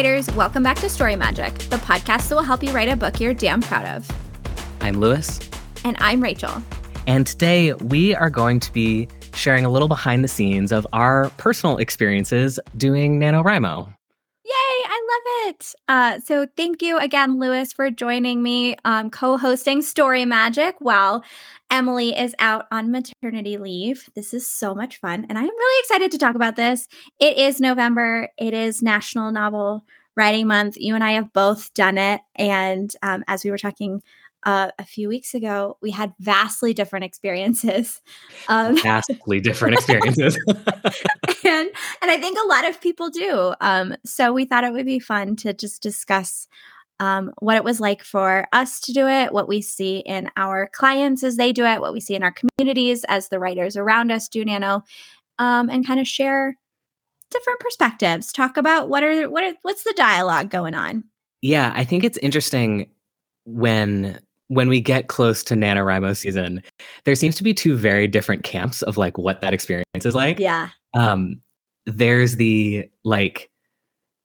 [0.00, 3.20] writers, welcome back to Story Magic, the podcast that will help you write a book
[3.20, 4.10] you're damn proud of.
[4.80, 5.38] I'm Lewis.
[5.84, 6.62] And I'm Rachel.
[7.06, 11.28] And today we are going to be sharing a little behind the scenes of our
[11.36, 13.94] personal experiences doing NaNoWriMo.
[15.12, 15.74] I love it.
[15.88, 21.24] Uh, so thank you again, Lewis, for joining me um, co-hosting Story Magic while
[21.70, 24.08] Emily is out on maternity leave.
[24.14, 25.26] This is so much fun.
[25.28, 26.86] And I'm really excited to talk about this.
[27.18, 29.84] It is November, it is National Novel
[30.16, 30.76] Writing Month.
[30.78, 32.20] You and I have both done it.
[32.36, 34.02] And um, as we were talking
[34.44, 38.00] uh, a few weeks ago, we had vastly different experiences.
[38.48, 40.36] Um, vastly different experiences.
[40.48, 41.70] and
[42.02, 43.54] and I think a lot of people do.
[43.60, 46.48] Um, so we thought it would be fun to just discuss
[47.00, 50.68] um, what it was like for us to do it, what we see in our
[50.72, 54.10] clients as they do it, what we see in our communities as the writers around
[54.10, 54.82] us do nano,
[55.38, 56.56] um, and kind of share
[57.30, 58.32] different perspectives.
[58.32, 61.04] Talk about what are what are what's the dialogue going on.
[61.42, 62.90] Yeah, I think it's interesting
[63.44, 64.18] when
[64.50, 66.60] when we get close to NaNoWriMo season,
[67.04, 70.40] there seems to be two very different camps of like what that experience is like.
[70.40, 70.70] Yeah.
[70.92, 71.40] Um,
[71.86, 73.48] there's the like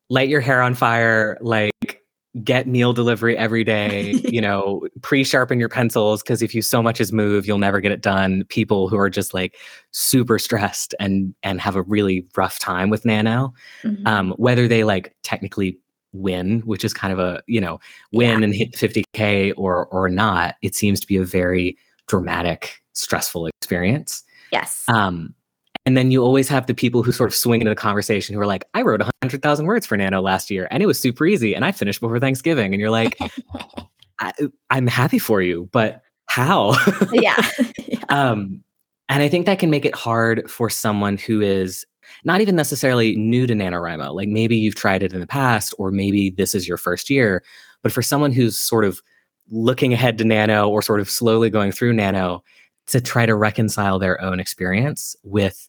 [0.09, 2.01] light your hair on fire, like
[2.43, 6.99] get meal delivery every day, you know, pre-sharpen your pencils because if you so much
[6.99, 8.45] as move, you'll never get it done.
[8.49, 9.55] People who are just like
[9.91, 13.53] super stressed and and have a really rough time with Nano,
[13.83, 14.07] mm-hmm.
[14.07, 15.77] um, whether they like technically
[16.15, 17.79] win, which is kind of a you know
[18.11, 18.45] win yeah.
[18.45, 21.77] and hit 50k or or not, it seems to be a very
[22.07, 24.23] dramatic, stressful experience.
[24.51, 24.83] Yes.
[24.87, 25.33] Um,
[25.85, 28.41] and then you always have the people who sort of swing into the conversation who
[28.41, 31.53] are like, I wrote 100,000 words for Nano last year and it was super easy
[31.53, 32.73] and I finished before Thanksgiving.
[32.73, 33.17] And you're like,
[34.19, 34.31] I,
[34.71, 36.75] am happy for you, but how?
[37.11, 37.35] yeah.
[37.87, 37.99] yeah.
[38.09, 38.63] Um,
[39.09, 41.85] and I think that can make it hard for someone who is
[42.23, 44.13] not even necessarily new to NaNoWriMo.
[44.13, 47.43] Like maybe you've tried it in the past, or maybe this is your first year.
[47.83, 49.01] But for someone who's sort of
[49.49, 52.43] looking ahead to Nano or sort of slowly going through Nano,
[52.87, 55.67] to try to reconcile their own experience with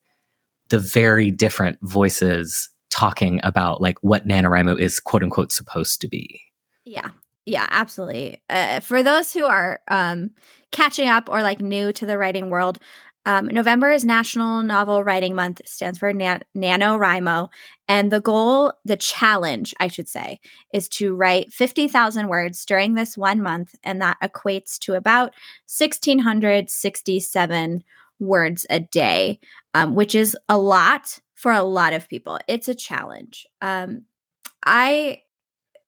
[0.68, 6.40] the very different voices talking about like what NaNoWriMo is quote unquote supposed to be.
[6.84, 7.10] Yeah.
[7.46, 8.42] Yeah, absolutely.
[8.50, 10.30] Uh, for those who are um,
[10.72, 12.78] catching up or like new to the writing world,
[13.26, 15.62] um, November is National Novel Writing Month.
[15.66, 17.48] Stands for Na- NaNoWriMo.
[17.88, 20.38] And the goal, the challenge, I should say,
[20.72, 23.74] is to write 50,000 words during this one month.
[23.82, 25.34] And that equates to about
[25.76, 27.84] 1,667
[28.20, 29.40] words a day,
[29.74, 32.38] um, which is a lot for a lot of people.
[32.46, 33.44] It's a challenge.
[33.60, 34.02] Um,
[34.64, 35.22] I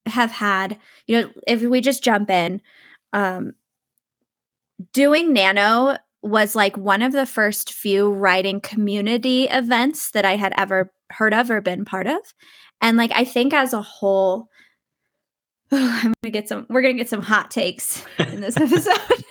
[0.07, 0.77] have had,
[1.07, 2.61] you know, if we just jump in,
[3.13, 3.55] um,
[4.93, 10.53] doing Nano was like one of the first few writing community events that I had
[10.57, 12.21] ever heard of or been part of.
[12.81, 14.49] And like, I think as a whole,
[15.73, 19.25] oh, I'm gonna get some, we're gonna get some hot takes in this episode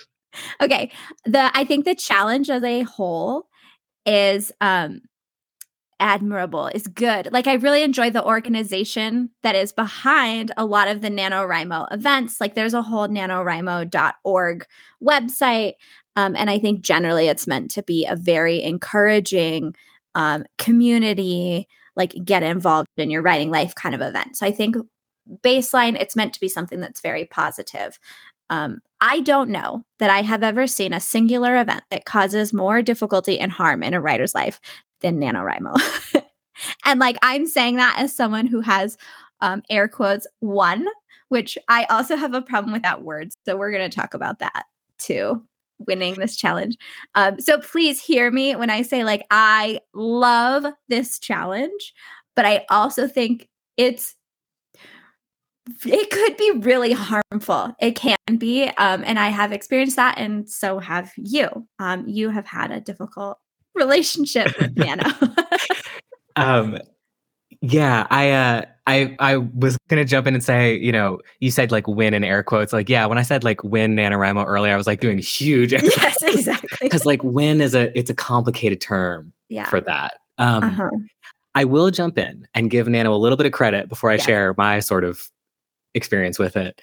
[0.60, 0.90] okay.
[1.24, 3.46] The I think the challenge as a whole
[4.06, 5.02] is um
[6.00, 7.28] admirable, is good.
[7.30, 12.40] Like I really enjoy the organization that is behind a lot of the NaNoWriMo events.
[12.40, 14.66] Like there's a whole nanowrimo.org
[15.02, 15.74] website.
[16.16, 19.74] Um, and I think generally it's meant to be a very encouraging
[20.14, 24.36] um, community, like get involved in your writing life kind of event.
[24.36, 24.76] So I think
[25.42, 27.98] baseline, it's meant to be something that's very positive.
[28.48, 32.82] Um, I don't know that I have ever seen a singular event that causes more
[32.82, 34.60] difficulty and harm in a writer's life
[35.00, 36.24] than NaNoWriMo.
[36.84, 38.98] and like I'm saying that as someone who has
[39.40, 40.86] um, air quotes won,
[41.28, 43.30] which I also have a problem with that word.
[43.46, 44.64] So we're going to talk about that
[44.98, 45.42] too,
[45.86, 46.76] winning this challenge.
[47.14, 51.94] Um, so please hear me when I say, like, I love this challenge,
[52.36, 54.14] but I also think it's
[55.84, 57.74] it could be really harmful.
[57.80, 58.64] It can be.
[58.64, 61.48] Um, and I have experienced that, and so have you.
[61.78, 63.38] Um, you have had a difficult
[63.74, 65.10] relationship with Nano.
[66.36, 66.78] um,
[67.62, 71.70] yeah, I, uh, I, I was gonna jump in and say, you know, you said
[71.70, 72.72] like win in air quotes.
[72.72, 75.72] Like, yeah, when I said like win NaNoWriMo earlier, I was like doing huge.
[75.72, 76.78] yes, exactly.
[76.80, 79.68] Because like win is a, it's a complicated term yeah.
[79.68, 80.14] for that.
[80.38, 80.88] Um, uh-huh.
[81.54, 84.22] I will jump in and give Nano a little bit of credit before I yeah.
[84.22, 85.28] share my sort of
[85.94, 86.80] experience with it.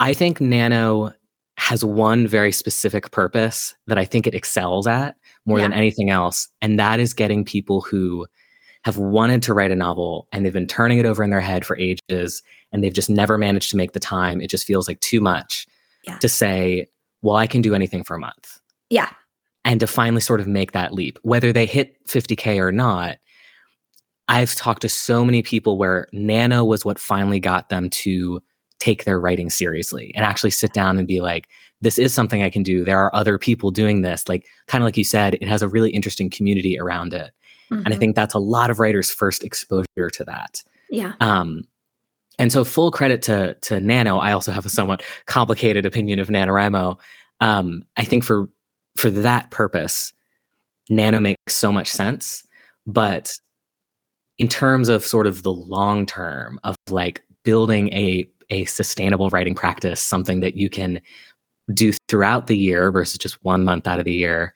[0.00, 1.12] I think Nano
[1.58, 5.16] has one very specific purpose that I think it excels at
[5.46, 5.64] more yeah.
[5.64, 6.48] than anything else.
[6.60, 8.26] And that is getting people who
[8.84, 11.64] have wanted to write a novel and they've been turning it over in their head
[11.64, 12.42] for ages
[12.72, 14.40] and they've just never managed to make the time.
[14.40, 15.66] It just feels like too much
[16.04, 16.18] yeah.
[16.18, 16.88] to say,
[17.22, 18.58] well, I can do anything for a month.
[18.90, 19.10] Yeah.
[19.64, 23.18] And to finally sort of make that leap, whether they hit 50K or not,
[24.28, 28.42] I've talked to so many people where Nano was what finally got them to
[28.80, 31.48] take their writing seriously and actually sit down and be like,
[31.82, 32.84] this is something I can do.
[32.84, 34.28] There are other people doing this.
[34.28, 37.32] Like, kind of like you said, it has a really interesting community around it.
[37.70, 37.74] Mm-hmm.
[37.74, 38.00] And I mm-hmm.
[38.00, 40.62] think that's a lot of writers' first exposure to that.
[40.90, 41.14] Yeah.
[41.20, 41.64] Um,
[42.38, 44.18] and so full credit to to Nano.
[44.18, 46.98] I also have a somewhat complicated opinion of NaNoWriMo.
[47.40, 48.48] Um, I think for
[48.96, 50.12] for that purpose,
[50.88, 52.44] Nano makes so much sense.
[52.86, 53.38] But
[54.38, 59.54] in terms of sort of the long term of like building a a sustainable writing
[59.54, 61.00] practice, something that you can
[61.72, 64.52] do throughout the year versus just one month out of the year,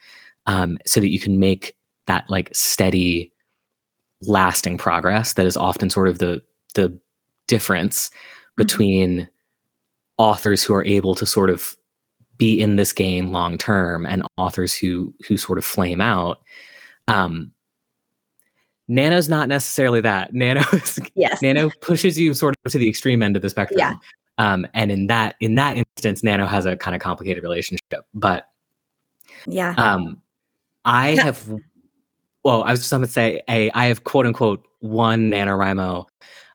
[0.46, 1.75] um, so that you can make
[2.06, 3.32] that like steady,
[4.22, 5.34] lasting progress.
[5.34, 6.42] That is often sort of the
[6.74, 6.98] the
[7.46, 8.62] difference mm-hmm.
[8.62, 9.28] between mm-hmm.
[10.18, 11.76] authors who are able to sort of
[12.38, 16.40] be in this game long term and authors who who sort of flame out.
[17.08, 17.52] Um,
[18.88, 20.32] Nano's not necessarily that.
[20.34, 20.62] Nano
[21.14, 21.42] yes.
[21.42, 23.78] Nano pushes you sort of to the extreme end of the spectrum.
[23.78, 23.94] Yeah.
[24.38, 28.04] Um, and in that in that instance, Nano has a kind of complicated relationship.
[28.14, 28.48] But
[29.46, 29.74] yeah.
[29.76, 30.20] Um,
[30.84, 31.48] I have
[32.46, 36.06] well, I was just gonna say a I have quote unquote won NaNoWriMo,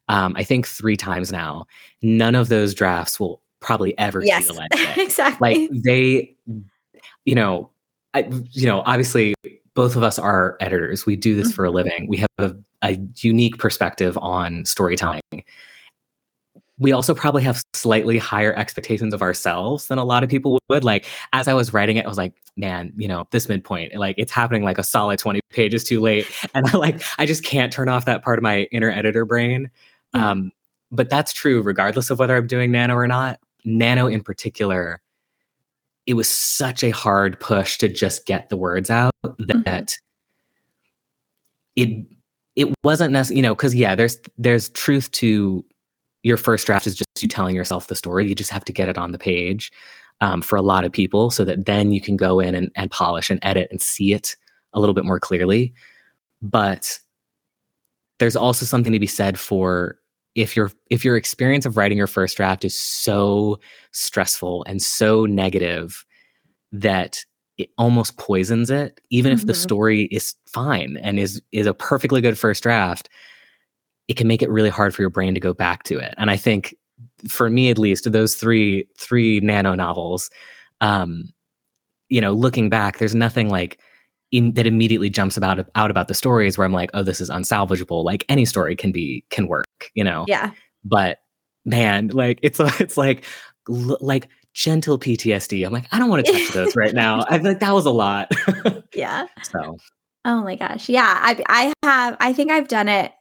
[0.07, 1.65] um, I think three times now.
[2.01, 4.47] None of those drafts will probably ever yes.
[4.47, 4.97] see the light.
[4.97, 5.67] exactly.
[5.67, 6.33] Like they,
[7.25, 7.71] you know,
[8.13, 8.21] I,
[8.51, 9.35] you know, obviously
[9.73, 11.05] both of us are editors.
[11.05, 11.55] We do this mm-hmm.
[11.55, 12.07] for a living.
[12.07, 15.21] We have a, a unique perspective on storytelling.
[16.81, 20.83] We also probably have slightly higher expectations of ourselves than a lot of people would.
[20.83, 24.15] Like, as I was writing it, I was like, man, you know, this midpoint, like
[24.17, 26.25] it's happening like a solid 20 pages too late.
[26.55, 29.69] And I like, I just can't turn off that part of my inner editor brain.
[30.15, 30.23] Mm-hmm.
[30.23, 30.51] Um,
[30.91, 33.39] but that's true regardless of whether I'm doing nano or not.
[33.63, 35.01] Nano in particular,
[36.07, 39.61] it was such a hard push to just get the words out mm-hmm.
[39.61, 39.97] that
[41.75, 42.05] it
[42.55, 45.63] it wasn't necessarily you know because yeah there's there's truth to
[46.23, 48.89] your first draft is just you telling yourself the story you just have to get
[48.89, 49.71] it on the page
[50.21, 52.91] um, for a lot of people so that then you can go in and, and
[52.91, 54.35] polish and edit and see it
[54.73, 55.73] a little bit more clearly
[56.41, 56.99] but
[58.19, 59.97] there's also something to be said for
[60.35, 63.59] if your if your experience of writing your first draft is so
[63.91, 66.05] stressful and so negative
[66.71, 67.25] that
[67.57, 69.39] it almost poisons it even mm-hmm.
[69.39, 69.61] if the mm-hmm.
[69.61, 73.09] story is fine and is is a perfectly good first draft
[74.11, 76.29] it can make it really hard for your brain to go back to it and
[76.29, 76.75] i think
[77.27, 80.29] for me at least those three three nano novels
[80.81, 81.29] um
[82.09, 83.79] you know looking back there's nothing like
[84.31, 87.29] in, that immediately jumps about out about the stories where I'm like, oh, this is
[87.29, 88.03] unsalvageable.
[88.03, 90.25] Like any story can be can work, you know.
[90.27, 90.51] Yeah.
[90.83, 91.19] But
[91.65, 93.25] man, like it's it's like
[93.67, 95.65] like gentle PTSD.
[95.65, 97.25] I'm like, I don't want to touch those right now.
[97.29, 98.31] I like that was a lot.
[98.95, 99.27] yeah.
[99.43, 99.77] So.
[100.23, 100.87] Oh my gosh.
[100.87, 101.17] Yeah.
[101.21, 102.17] I I have.
[102.19, 103.11] I think I've done it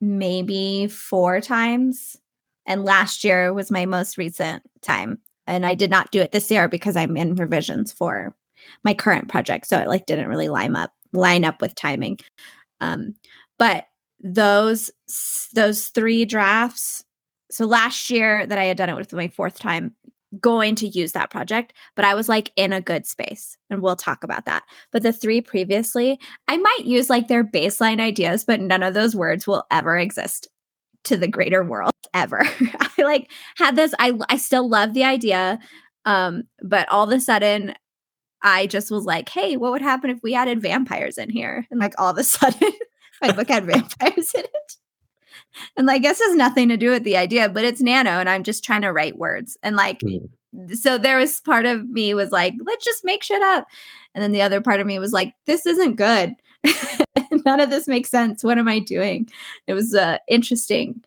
[0.00, 2.16] maybe four times,
[2.66, 5.18] and last year was my most recent time.
[5.46, 8.34] And I did not do it this year because I'm in revisions for
[8.84, 9.66] my current project.
[9.66, 12.18] So it like didn't really line up line up with timing.
[12.80, 13.14] Um,
[13.58, 13.86] but
[14.20, 14.90] those
[15.54, 17.04] those three drafts.
[17.50, 19.94] So last year that I had done it with my fourth time
[20.38, 23.96] going to use that project, but I was like in a good space and we'll
[23.96, 24.62] talk about that.
[24.92, 29.16] But the three previously, I might use like their baseline ideas, but none of those
[29.16, 30.48] words will ever exist
[31.04, 32.42] to the greater world ever.
[32.98, 35.58] I like had this I I still love the idea
[36.04, 37.74] um but all of a sudden
[38.42, 41.66] I just was like, hey, what would happen if we added vampires in here?
[41.70, 42.72] And like all of a sudden,
[43.20, 44.76] my book had vampires in it.
[45.76, 48.42] And like, this has nothing to do with the idea, but it's nano, and I'm
[48.42, 49.56] just trying to write words.
[49.62, 50.28] And like, mm.
[50.74, 53.66] so there was part of me was like, let's just make shit up.
[54.14, 56.34] And then the other part of me was like, this isn't good.
[57.44, 58.44] None of this makes sense.
[58.44, 59.28] What am I doing?
[59.66, 61.02] It was an interesting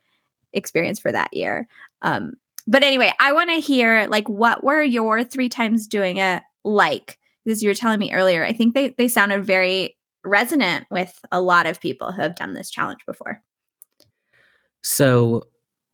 [0.54, 1.68] experience for that year.
[2.02, 2.34] Um,
[2.66, 7.20] but anyway, I want to hear like what were your three times doing it like?
[7.44, 11.42] because you were telling me earlier, I think they they sounded very resonant with a
[11.42, 13.42] lot of people who have done this challenge before.
[14.84, 15.44] So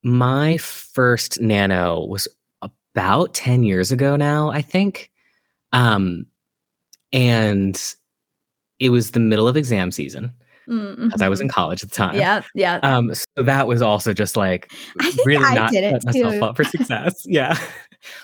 [0.04, 2.28] my first nano was
[2.62, 5.12] about 10 years ago now, I think.
[5.72, 6.26] Um
[7.12, 7.96] and
[8.80, 10.34] it was the middle of exam season
[10.70, 11.22] mm-hmm.
[11.22, 11.54] I was in mm-hmm.
[11.54, 12.16] college at the time.
[12.16, 12.80] Yeah, yeah.
[12.84, 14.72] Um, so that was also just like
[15.26, 17.26] really I not set myself up for success.
[17.26, 17.58] yeah.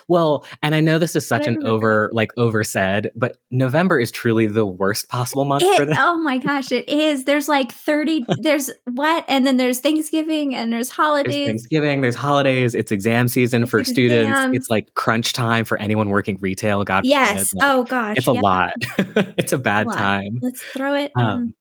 [0.07, 4.47] Well, and I know this is such an over like oversaid, but November is truly
[4.47, 5.97] the worst possible month it, for this.
[5.99, 7.25] Oh my gosh, it is.
[7.25, 9.25] There's like 30 there's what?
[9.27, 11.33] And then there's Thanksgiving and there's holidays.
[11.33, 13.95] There's Thanksgiving, there's holidays, it's exam season it's for exams.
[13.95, 14.57] students.
[14.57, 16.83] It's like crunch time for anyone working retail.
[16.83, 17.53] God Yes.
[17.53, 18.17] Like, oh gosh.
[18.17, 18.73] It's a lot.
[19.37, 20.39] it's a bad a time.
[20.41, 21.53] Let's throw it um,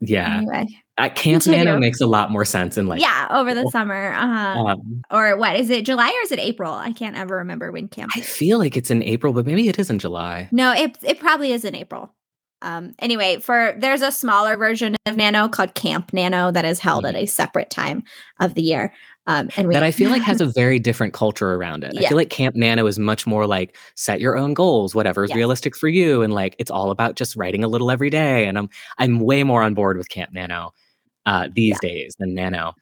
[0.00, 0.38] Yeah.
[0.38, 0.68] Anyway.
[1.00, 4.64] At Camp Nano makes a lot more sense in like yeah over the summer uh-huh.
[4.64, 7.88] Um, or what is it July or is it April I can't ever remember when
[7.88, 8.28] camp I is.
[8.28, 11.52] feel like it's in April but maybe it is in July no it it probably
[11.52, 12.12] is in April
[12.62, 17.04] um, anyway, for there's a smaller version of Nano called Camp Nano that is held
[17.04, 17.16] mm-hmm.
[17.16, 18.04] at a separate time
[18.38, 18.92] of the year.
[19.26, 21.94] Um, and we, that I feel like has a very different culture around it.
[21.94, 22.00] Yeah.
[22.00, 25.30] I feel like Camp Nano is much more like set your own goals, whatever is
[25.30, 25.36] yes.
[25.36, 28.46] realistic for you, and like it's all about just writing a little every day.
[28.46, 30.72] And I'm I'm way more on board with Camp Nano
[31.26, 31.88] uh, these yeah.
[31.88, 32.74] days than Nano.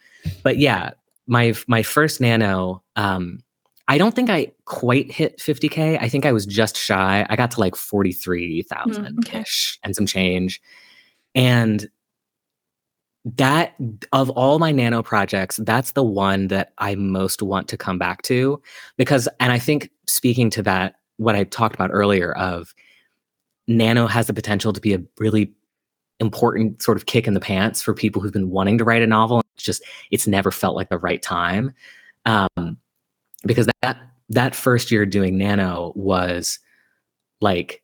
[0.43, 0.91] But yeah,
[1.27, 3.43] my my first Nano, um,
[3.89, 5.99] I don't think I quite hit 50K.
[6.01, 7.27] I think I was just shy.
[7.29, 9.41] I got to like 43,000 mm, okay.
[9.41, 10.61] ish and some change.
[11.35, 11.89] And
[13.25, 13.75] that,
[14.13, 18.23] of all my nano projects, that's the one that I most want to come back
[18.23, 18.61] to.
[18.99, 22.75] Because, and I think speaking to that, what I talked about earlier of
[23.69, 25.53] nano has the potential to be a really
[26.21, 29.07] important sort of kick in the pants for people who've been wanting to write a
[29.07, 29.43] novel.
[29.55, 31.73] It's just, it's never felt like the right time.
[32.27, 32.79] Um,
[33.45, 33.99] because that
[34.31, 36.59] that first year doing nano was
[37.41, 37.83] like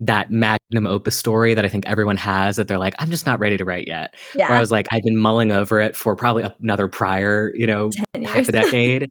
[0.00, 3.38] that magnum opus story that I think everyone has that they're like, I'm just not
[3.38, 4.14] ready to write yet.
[4.34, 4.48] Yeah.
[4.48, 7.90] Where I was like, I've been mulling over it for probably another prior, you know,
[8.24, 9.10] half a decade.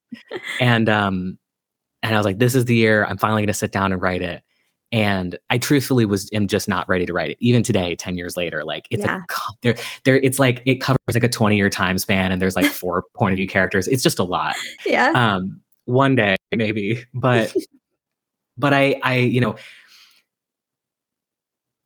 [0.59, 1.37] and um
[2.03, 4.21] and I was like, this is the year I'm finally gonna sit down and write
[4.21, 4.43] it.
[4.91, 7.37] And I truthfully was am just not ready to write it.
[7.39, 9.21] Even today, 10 years later, like it's yeah.
[9.21, 12.55] a there, there it's like it covers like a 20 year time span and there's
[12.55, 13.87] like four point of view characters.
[13.87, 14.55] It's just a lot.
[14.85, 15.11] Yeah.
[15.15, 17.55] Um one day maybe but
[18.57, 19.55] but i i you know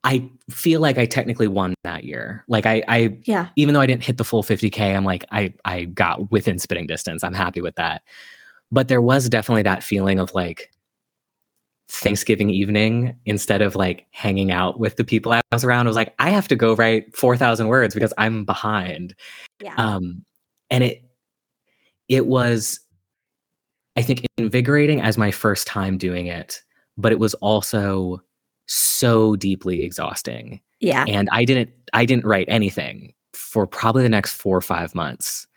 [0.04, 3.86] i feel like i technically won that year like i i yeah even though i
[3.86, 7.62] didn't hit the full 50k i'm like i i got within spitting distance i'm happy
[7.62, 8.04] with that
[8.72, 10.72] but there was definitely that feeling of like
[11.88, 15.88] Thanksgiving evening instead of like hanging out with the people I was around.
[15.88, 19.16] I was like, I have to go write 4,000 words because I'm behind.
[19.62, 19.76] Yeah.
[19.78, 20.26] Um,
[20.70, 21.04] and it,
[22.10, 22.80] it was
[23.96, 26.62] I think invigorating as my first time doing it,
[26.98, 28.22] but it was also
[28.68, 30.60] so deeply exhausting.
[30.80, 31.06] Yeah.
[31.08, 35.48] And I didn't I didn't write anything for probably the next 4 or 5 months.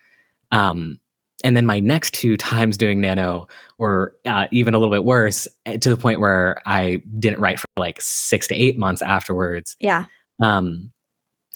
[0.52, 1.00] Um
[1.44, 3.46] and then my next two times doing nano
[3.78, 7.60] were uh, even a little bit worse eh, to the point where I didn't write
[7.60, 9.76] for like 6 to 8 months afterwards.
[9.80, 10.06] Yeah.
[10.40, 10.92] Um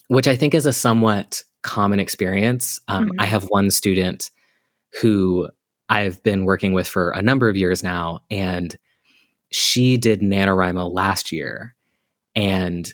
[0.09, 2.81] which I think is a somewhat common experience.
[2.89, 3.21] Um, mm-hmm.
[3.21, 4.31] I have one student
[5.01, 5.49] who
[5.89, 8.21] I've been working with for a number of years now.
[8.31, 8.77] And
[9.51, 11.75] she did NaNoWriMo last year.
[12.35, 12.93] And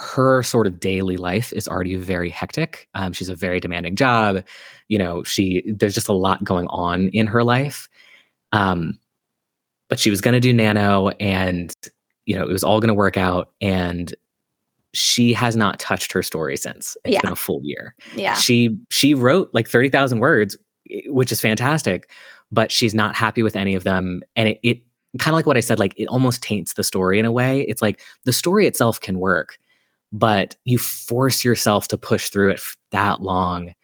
[0.00, 2.88] her sort of daily life is already very hectic.
[2.94, 4.44] Um, she's a very demanding job.
[4.88, 7.88] You know, she there's just a lot going on in her life.
[8.52, 8.98] Um,
[9.88, 11.74] but she was going to do nano, and
[12.26, 13.52] you know, it was all going to work out.
[13.60, 14.14] And
[14.92, 16.96] she has not touched her story since.
[17.04, 17.20] It's yeah.
[17.20, 17.94] been a full year.
[18.16, 18.34] Yeah.
[18.34, 20.56] She she wrote like thirty thousand words
[21.06, 22.10] which is fantastic,
[22.50, 24.22] but she's not happy with any of them.
[24.36, 24.82] And it, it
[25.18, 27.62] kind of like what I said, like it almost taints the story in a way.
[27.62, 29.58] It's like the story itself can work,
[30.12, 32.60] but you force yourself to push through it
[32.92, 33.74] that long,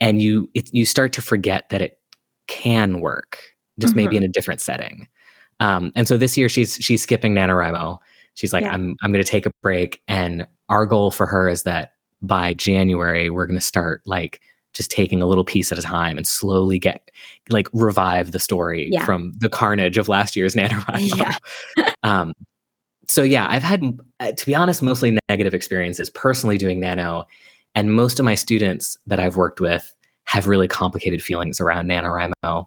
[0.00, 1.98] and you it, you start to forget that it
[2.46, 3.38] can work,
[3.78, 4.04] just mm-hmm.
[4.04, 5.08] maybe in a different setting.
[5.60, 7.98] Um, and so this year she's she's skipping NaNoWriMo.
[8.34, 8.72] She's like, yeah.
[8.72, 12.54] I'm I'm going to take a break, and our goal for her is that by
[12.54, 14.40] January we're going to start like
[14.72, 17.10] just taking a little piece at a time and slowly get
[17.48, 19.04] like revive the story yeah.
[19.04, 21.38] from the carnage of last year's NaNoWriMo.
[21.76, 21.94] Yeah.
[22.02, 22.34] um,
[23.08, 27.26] so yeah, I've had, uh, to be honest, mostly negative experiences personally doing nano,
[27.74, 29.94] and most of my students that I've worked with
[30.24, 32.66] have really complicated feelings around NaNoWriMo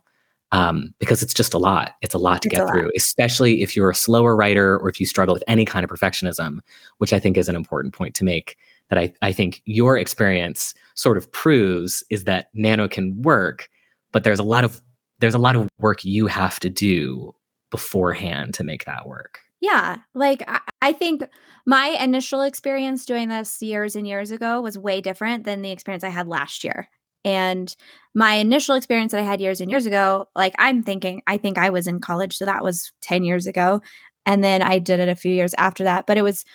[0.51, 1.94] um, because it's just a lot.
[2.01, 5.00] It's a lot to it's get through, especially if you're a slower writer or if
[5.00, 6.60] you struggle with any kind of perfectionism,
[7.00, 8.58] which I think is an important point to make.
[8.89, 13.70] That I, I think your experience sort of proves is that nano can work,
[14.13, 14.82] but there's a lot of
[15.20, 17.36] there's a lot of work you have to do
[17.70, 19.41] beforehand to make that work.
[19.62, 21.24] Yeah, like I, I think
[21.66, 26.04] my initial experience doing this years and years ago was way different than the experience
[26.04, 26.88] I had last year.
[27.26, 27.76] And
[28.16, 31.58] my initial experience that I had years and years ago, like I'm thinking, I think
[31.58, 33.82] I was in college, so that was 10 years ago.
[34.26, 36.06] And then I did it a few years after that.
[36.06, 36.46] But it was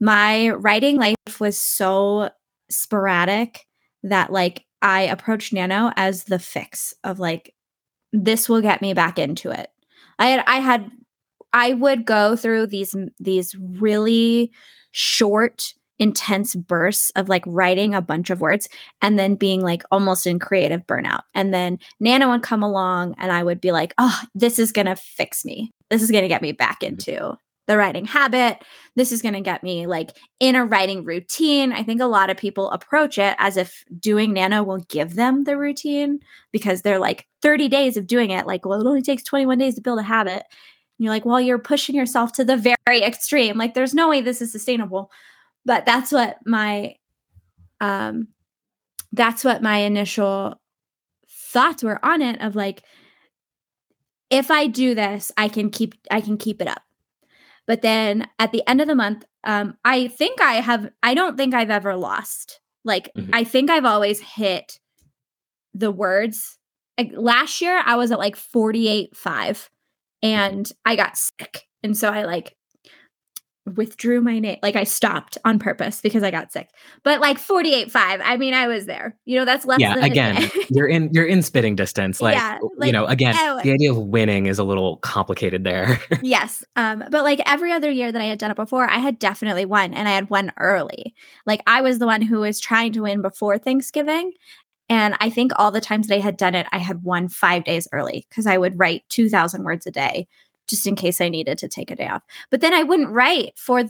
[0.00, 2.30] my writing life was so
[2.70, 3.66] sporadic
[4.04, 7.54] that like I approached Nano as the fix of like
[8.12, 9.70] this will get me back into it.
[10.18, 10.90] I had I had
[11.56, 14.52] I would go through these these really
[14.92, 18.68] short intense bursts of like writing a bunch of words
[19.00, 21.22] and then being like almost in creative burnout.
[21.34, 24.84] And then Nano would come along and I would be like, "Oh, this is going
[24.84, 25.72] to fix me.
[25.88, 26.92] This is going to get me back mm-hmm.
[26.92, 28.62] into the writing habit.
[28.94, 31.72] This is going to get me like in a writing routine.
[31.72, 35.44] I think a lot of people approach it as if doing nano will give them
[35.44, 36.20] the routine
[36.52, 38.46] because they're like 30 days of doing it.
[38.46, 40.44] Like, well, it only takes 21 days to build a habit.
[40.98, 43.58] And you're like, well, you're pushing yourself to the very extreme.
[43.58, 45.10] Like, there's no way this is sustainable.
[45.64, 46.94] But that's what my,
[47.80, 48.28] um,
[49.12, 50.60] that's what my initial
[51.28, 52.82] thoughts were on it of like,
[54.30, 56.82] if I do this, I can keep, I can keep it up
[57.66, 61.36] but then at the end of the month, um, I think I have, I don't
[61.36, 62.60] think I've ever lost.
[62.84, 63.30] Like, mm-hmm.
[63.34, 64.78] I think I've always hit
[65.74, 66.58] the words.
[66.96, 69.70] Like, last year, I was at like 48, 5,
[70.22, 71.64] and I got sick.
[71.82, 72.56] And so I like
[73.74, 74.58] withdrew my name.
[74.62, 76.70] Like I stopped on purpose because I got sick.
[77.02, 79.16] But like 48 5, I mean, I was there.
[79.24, 82.22] You know, that's less yeah, again, you're in you're in spitting distance.
[82.22, 85.64] Like, yeah, like you know, again, oh, the idea of winning is a little complicated
[85.64, 86.00] there.
[86.22, 86.64] yes.
[86.76, 89.64] Um, but like every other year that I had done it before, I had definitely
[89.64, 91.14] won and I had won early.
[91.44, 94.32] Like I was the one who was trying to win before Thanksgiving.
[94.88, 97.64] And I think all the times that I had done it, I had won five
[97.64, 100.28] days early because I would write 2,000 words a day
[100.68, 102.22] just in case I needed to take a day off.
[102.50, 103.84] But then I wouldn't write for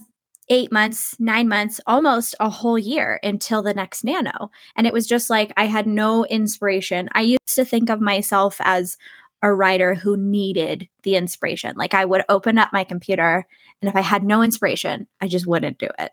[0.49, 4.51] eight months, nine months, almost a whole year until the next nano.
[4.77, 7.09] And it was just like I had no inspiration.
[7.13, 8.97] I used to think of myself as
[9.43, 11.75] a writer who needed the inspiration.
[11.77, 13.47] Like I would open up my computer,
[13.83, 16.13] and if I had no inspiration, I just wouldn't do it.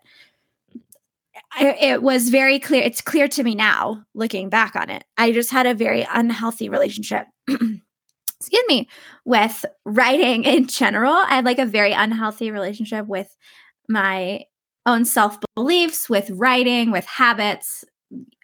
[1.56, 2.82] I, it was very clear.
[2.82, 5.04] It's clear to me now, looking back on it.
[5.16, 7.26] I just had a very unhealthy relationship
[8.44, 8.88] excuse me,
[9.24, 11.14] with writing in general.
[11.14, 13.34] I had like a very unhealthy relationship with
[13.88, 14.44] my
[14.86, 17.84] own self beliefs, with writing, with habits,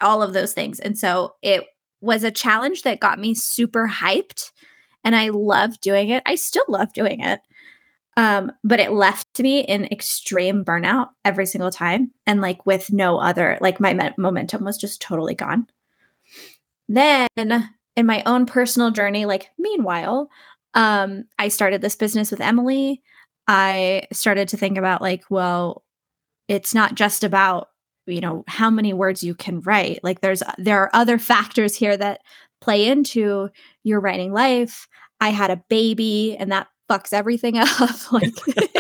[0.01, 0.81] all of those things.
[0.81, 1.65] And so it
[2.01, 4.53] was a challenge that got me super hyped
[5.05, 6.23] and I love doing it.
[6.27, 7.41] I still love doing it.
[8.21, 13.19] Um, but it left me in extreme burnout every single time and like with no
[13.19, 15.67] other like my me- momentum was just totally gone.
[16.87, 17.29] Then
[17.97, 20.29] in my own personal journey, like meanwhile,
[20.75, 23.01] um, I started this business with Emily.
[23.49, 25.83] I started to think about like, well,
[26.47, 27.69] it's not just about
[28.07, 31.97] you know how many words you can write like there's there are other factors here
[31.97, 32.21] that
[32.61, 33.49] play into
[33.85, 34.89] your writing life
[35.21, 38.25] i had a baby and that fucks everything up like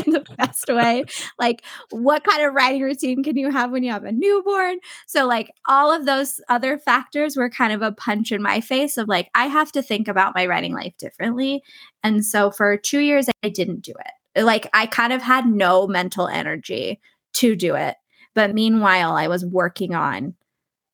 [0.05, 1.05] in the best way.
[1.38, 4.79] Like what kind of writing routine can you have when you have a newborn?
[5.07, 8.96] So like all of those other factors were kind of a punch in my face
[8.96, 11.62] of like i have to think about my writing life differently.
[12.03, 14.42] And so for 2 years i didn't do it.
[14.42, 17.01] Like i kind of had no mental energy
[17.35, 17.96] to do it.
[18.35, 20.35] But meanwhile i was working on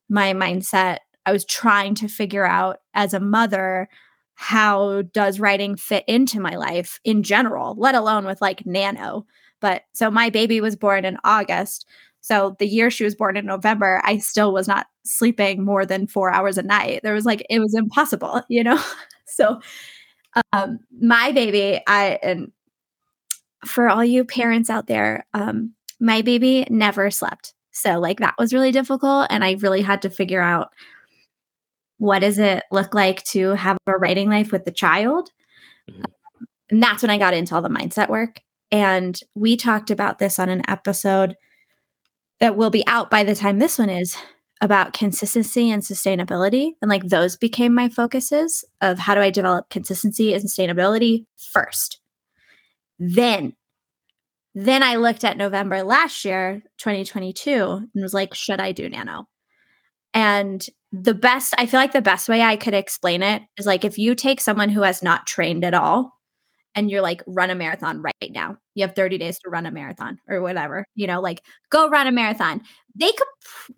[0.09, 0.99] my mindset.
[1.25, 3.89] I was trying to figure out as a mother
[4.37, 9.27] how does writing fit into my life in general, let alone with like nano.
[9.61, 11.87] But so my baby was born in August.
[12.21, 16.07] So the year she was born in November, I still was not sleeping more than
[16.07, 17.01] four hours a night.
[17.03, 18.83] There was like, it was impossible, you know?
[19.27, 19.61] so
[20.53, 22.53] um, my baby, I, and
[23.65, 27.55] for all you parents out there, um, my baby never slept.
[27.71, 29.29] So like that was really difficult.
[29.31, 30.73] And I really had to figure out
[31.99, 35.31] what does it look like to have a writing life with the child?
[35.91, 36.03] Mm-hmm.
[36.71, 38.41] And that's when I got into all the mindset work.
[38.73, 41.37] And we talked about this on an episode
[42.41, 44.17] that will be out by the time this one is
[44.61, 46.73] about consistency and sustainability.
[46.81, 52.01] And like those became my focuses of how do I develop consistency and sustainability first.
[52.99, 53.55] Then,
[54.55, 57.53] then I looked at November last year, 2022,
[57.95, 59.29] and was like, should I do nano?
[60.15, 63.85] And the best, I feel like the best way I could explain it is like
[63.85, 66.13] if you take someone who has not trained at all
[66.75, 69.71] and you're like, run a marathon right now, you have 30 days to run a
[69.71, 72.63] marathon or whatever, you know, like go run a marathon.
[72.95, 73.27] They could,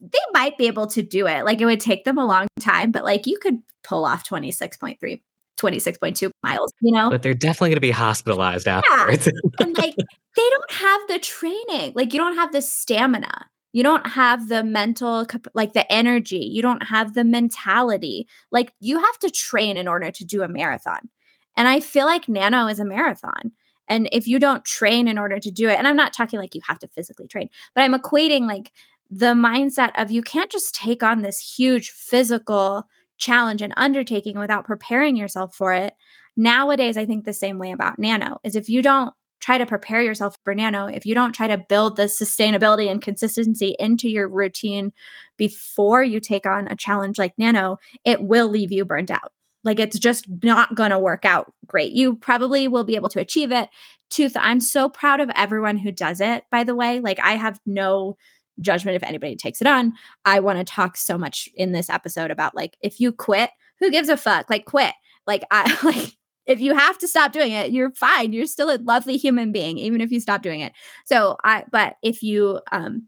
[0.01, 1.45] they might be able to do it.
[1.45, 5.21] Like it would take them a long time, but like you could pull off 26.3
[5.59, 7.11] 26.2 miles, you know?
[7.11, 9.27] But they're definitely going to be hospitalized afterwards.
[9.27, 9.33] Yeah.
[9.67, 11.95] and like they don't have the training.
[11.97, 16.63] Like you don't have the stamina you don't have the mental like the energy you
[16.63, 18.27] don't have the mentality.
[18.51, 21.09] Like you have to train in order to do a marathon.
[21.57, 23.53] And i feel like nano is a marathon.
[23.91, 26.55] And if you don't train in order to do it and i'm not talking like
[26.55, 28.73] you have to physically train but i'm equating like
[29.11, 34.67] the mindset of you can't just take on this huge physical challenge and undertaking without
[34.67, 35.95] preparing yourself for it.
[36.37, 40.03] Nowadays i think the same way about nano is if you don't try to prepare
[40.03, 44.29] yourself for nano, if you don't try to build the sustainability and consistency into your
[44.29, 44.93] routine
[45.37, 49.33] before you take on a challenge like nano, it will leave you burned out.
[49.65, 51.93] Like it's just not going to work out great.
[51.93, 53.69] You probably will be able to achieve it
[54.11, 54.37] tooth.
[54.37, 57.01] I'm so proud of everyone who does it, by the way.
[57.01, 58.17] Like, I have no
[58.61, 59.93] judgment if anybody takes it on.
[60.25, 63.91] I want to talk so much in this episode about like, if you quit, who
[63.91, 64.51] gives a fuck?
[64.51, 64.95] Like, quit.
[65.27, 66.17] Like, I like,
[66.49, 68.33] if you have to stop doing it, you're fine.
[68.33, 70.73] You're still a lovely human being, even if you stop doing it.
[71.05, 73.07] So, I, but if you, um,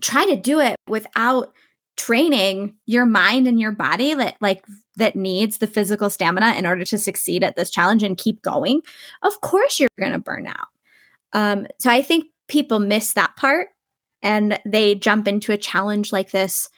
[0.00, 1.52] try to do it without
[1.96, 6.84] training your mind and your body that like that needs the physical stamina in order
[6.84, 8.80] to succeed at this challenge and keep going
[9.22, 10.68] of course you're going to burn out
[11.32, 13.70] um, so i think people miss that part
[14.22, 16.70] and they jump into a challenge like this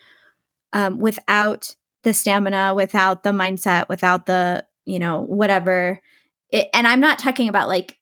[0.72, 6.00] um, without the stamina without the mindset without the you know whatever.
[6.50, 7.96] It, and i'm not talking about like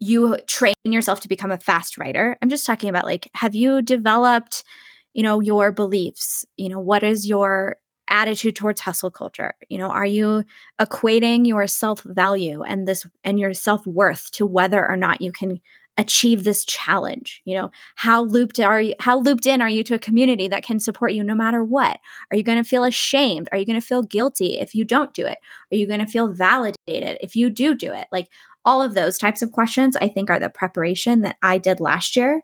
[0.00, 2.36] you train yourself to become a fast writer.
[2.40, 4.64] I'm just talking about like have you developed
[5.12, 6.44] you know your beliefs?
[6.56, 7.76] You know what is your
[8.08, 9.54] attitude towards hustle culture?
[9.68, 10.44] You know are you
[10.80, 15.32] equating your self value and this and your self worth to whether or not you
[15.32, 15.60] can
[16.00, 19.94] achieve this challenge you know how looped are you how looped in are you to
[19.94, 23.48] a community that can support you no matter what are you going to feel ashamed
[23.52, 25.38] are you going to feel guilty if you don't do it
[25.72, 28.28] are you going to feel validated if you do do it like
[28.64, 32.16] all of those types of questions i think are the preparation that i did last
[32.16, 32.42] year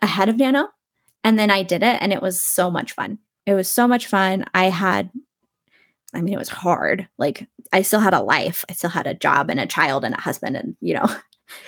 [0.00, 0.68] ahead of nano
[1.26, 3.18] and then I did it and it was so much fun.
[3.46, 4.44] It was so much fun.
[4.54, 5.10] I had,
[6.14, 7.08] I mean, it was hard.
[7.18, 8.64] Like I still had a life.
[8.68, 10.54] I still had a job and a child and a husband.
[10.54, 11.06] And, you know,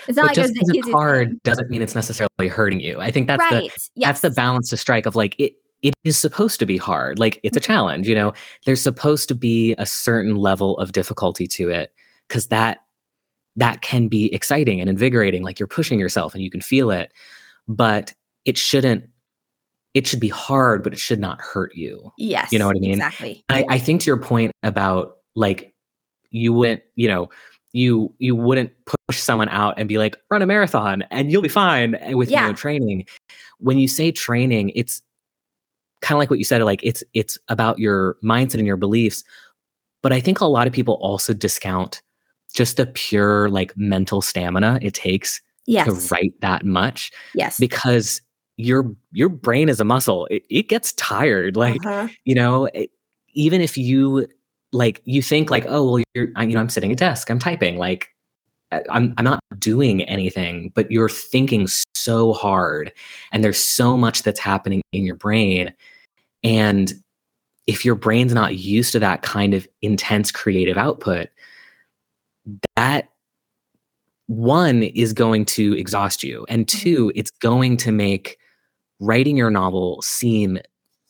[0.06, 1.40] it's not but like just was it's hard thing.
[1.44, 3.00] doesn't mean it's necessarily hurting you.
[3.00, 3.72] I think that's right.
[3.72, 4.08] the, yes.
[4.08, 7.18] that's the balance to strike of like, it, it is supposed to be hard.
[7.18, 7.72] Like it's a mm-hmm.
[7.72, 8.32] challenge, you know,
[8.66, 11.92] there's supposed to be a certain level of difficulty to it
[12.26, 12.78] because that
[13.56, 17.12] that can be exciting and invigorating like you're pushing yourself and you can feel it
[17.66, 18.14] but
[18.44, 19.04] it shouldn't
[19.94, 22.12] it should be hard, but it should not hurt you.
[22.18, 22.52] Yes.
[22.52, 22.92] You know what I mean?
[22.92, 23.44] Exactly.
[23.48, 25.74] I, I think to your point about like
[26.30, 27.30] you wouldn't, you know,
[27.72, 31.48] you you wouldn't push someone out and be like, run a marathon and you'll be
[31.48, 32.48] fine with yeah.
[32.48, 33.06] know, training.
[33.58, 35.02] When you say training, it's
[36.00, 39.24] kind of like what you said, like it's it's about your mindset and your beliefs.
[40.02, 42.02] But I think a lot of people also discount
[42.54, 45.86] just the pure like mental stamina it takes yes.
[45.86, 47.12] to write that much.
[47.34, 47.58] Yes.
[47.58, 48.22] Because
[48.56, 52.08] your your brain is a muscle it, it gets tired like uh-huh.
[52.24, 52.90] you know it,
[53.34, 54.26] even if you
[54.72, 57.78] like you think like oh well you're you know i'm sitting at desk i'm typing
[57.78, 58.10] like
[58.90, 62.92] I'm I'm not doing anything, but you're thinking so hard
[63.32, 65.72] and there's so much that's happening in your brain.
[66.44, 66.92] And
[67.66, 71.28] if your brain's not used to that kind of intense creative output,
[72.76, 73.08] that
[74.26, 76.44] one is going to exhaust you.
[76.48, 76.78] And mm-hmm.
[76.78, 78.38] two, it's going to make
[79.00, 80.58] writing your novel seem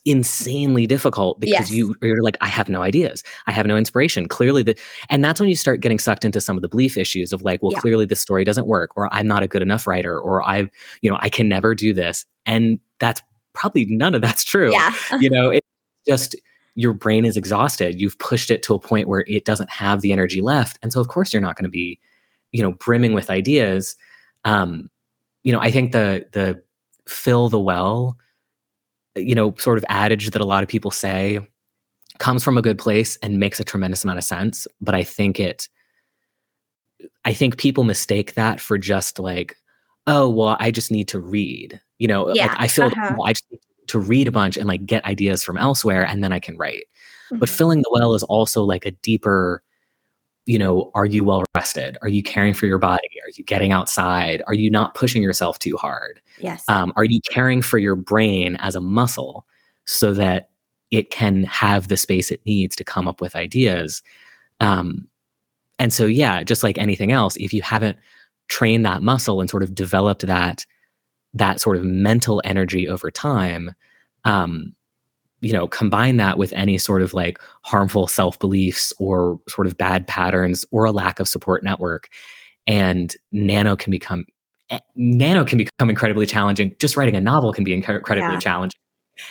[0.04, 1.70] insanely difficult because yes.
[1.70, 3.22] you you're like i have no ideas.
[3.46, 4.28] I have no inspiration.
[4.28, 4.78] Clearly the
[5.10, 7.62] and that's when you start getting sucked into some of the belief issues of like
[7.62, 7.80] well yeah.
[7.80, 10.68] clearly this story doesn't work or i'm not a good enough writer or i
[11.02, 12.24] you know i can never do this.
[12.46, 14.72] And that's probably none of that's true.
[14.72, 14.94] Yeah.
[15.20, 15.66] you know it's
[16.06, 16.36] just
[16.74, 18.00] your brain is exhausted.
[18.00, 20.78] You've pushed it to a point where it doesn't have the energy left.
[20.80, 21.98] And so of course you're not going to be
[22.52, 23.96] you know brimming with ideas.
[24.44, 24.90] Um
[25.44, 26.62] you know i think the the
[27.08, 28.16] fill the well,
[29.18, 31.40] you know, sort of adage that a lot of people say
[32.18, 34.66] comes from a good place and makes a tremendous amount of sense.
[34.80, 35.68] But I think it,
[37.24, 39.56] I think people mistake that for just like,
[40.06, 41.80] oh, well, I just need to read.
[41.98, 43.14] You know, yeah, like I feel uh-huh.
[43.18, 46.22] well, I just need to read a bunch and like get ideas from elsewhere and
[46.22, 46.84] then I can write.
[47.30, 47.38] Mm-hmm.
[47.38, 49.62] But filling the well is also like a deeper
[50.48, 51.98] you know, are you well rested?
[52.00, 53.08] Are you caring for your body?
[53.22, 54.42] Are you getting outside?
[54.46, 56.22] Are you not pushing yourself too hard?
[56.38, 56.64] Yes.
[56.68, 59.44] Um, are you caring for your brain as a muscle
[59.84, 60.48] so that
[60.90, 64.02] it can have the space it needs to come up with ideas?
[64.60, 65.06] Um,
[65.78, 67.98] and so, yeah, just like anything else, if you haven't
[68.48, 70.64] trained that muscle and sort of developed that
[71.34, 73.74] that sort of mental energy over time,
[74.24, 74.74] um,
[75.40, 79.76] you know combine that with any sort of like harmful self beliefs or sort of
[79.76, 82.08] bad patterns or a lack of support network.
[82.66, 84.26] And nano can become
[84.70, 86.74] eh, nano can become incredibly challenging.
[86.78, 88.38] Just writing a novel can be incredibly yeah.
[88.38, 88.78] challenging.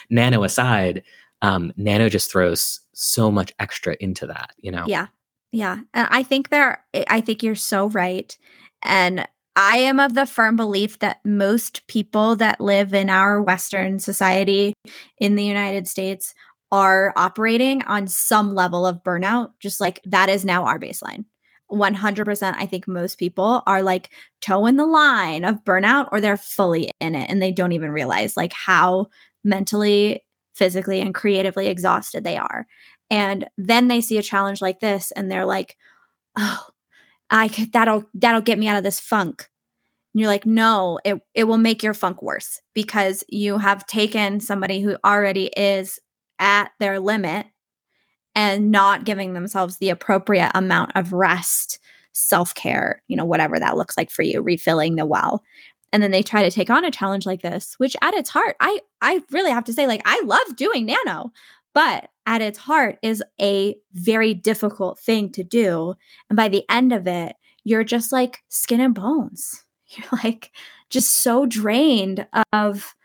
[0.10, 1.04] Nano aside
[1.42, 4.86] um, nano just throws so much extra into that you know?
[4.88, 5.08] Yeah.
[5.52, 5.80] Yeah.
[5.94, 8.38] And i think there i think you're so right.
[8.84, 13.98] And I am of the firm belief that most people that live in our Western
[13.98, 14.76] society
[15.18, 16.36] in the United States
[16.72, 21.26] are operating on some level of burnout, just like that is now our baseline.
[21.72, 22.56] 100%.
[22.56, 27.16] I think most people are like toeing the line of burnout or they're fully in
[27.16, 29.08] it and they don't even realize like how
[29.44, 32.68] mentally, physically, and creatively exhausted they are.
[33.10, 35.78] And then they see a challenge like this and they're like,
[36.38, 36.68] oh,
[37.30, 39.50] I that'll that'll get me out of this funk.
[40.14, 44.40] And you're like, no, it it will make your funk worse because you have taken
[44.40, 46.00] somebody who already is
[46.40, 47.48] at their limit
[48.36, 51.80] and not giving themselves the appropriate amount of rest,
[52.14, 55.44] self-care, you know, whatever that looks like for you, refilling the well.
[55.94, 58.56] And then they try to take on a challenge like this, which at its heart,
[58.60, 61.32] I I really have to say like I love doing nano,
[61.78, 65.94] but at its heart is a very difficult thing to do.
[66.28, 67.36] And by the end of it,
[67.66, 69.64] you're just like skin and bones.
[69.90, 70.52] You're like
[70.90, 72.96] just so drained of,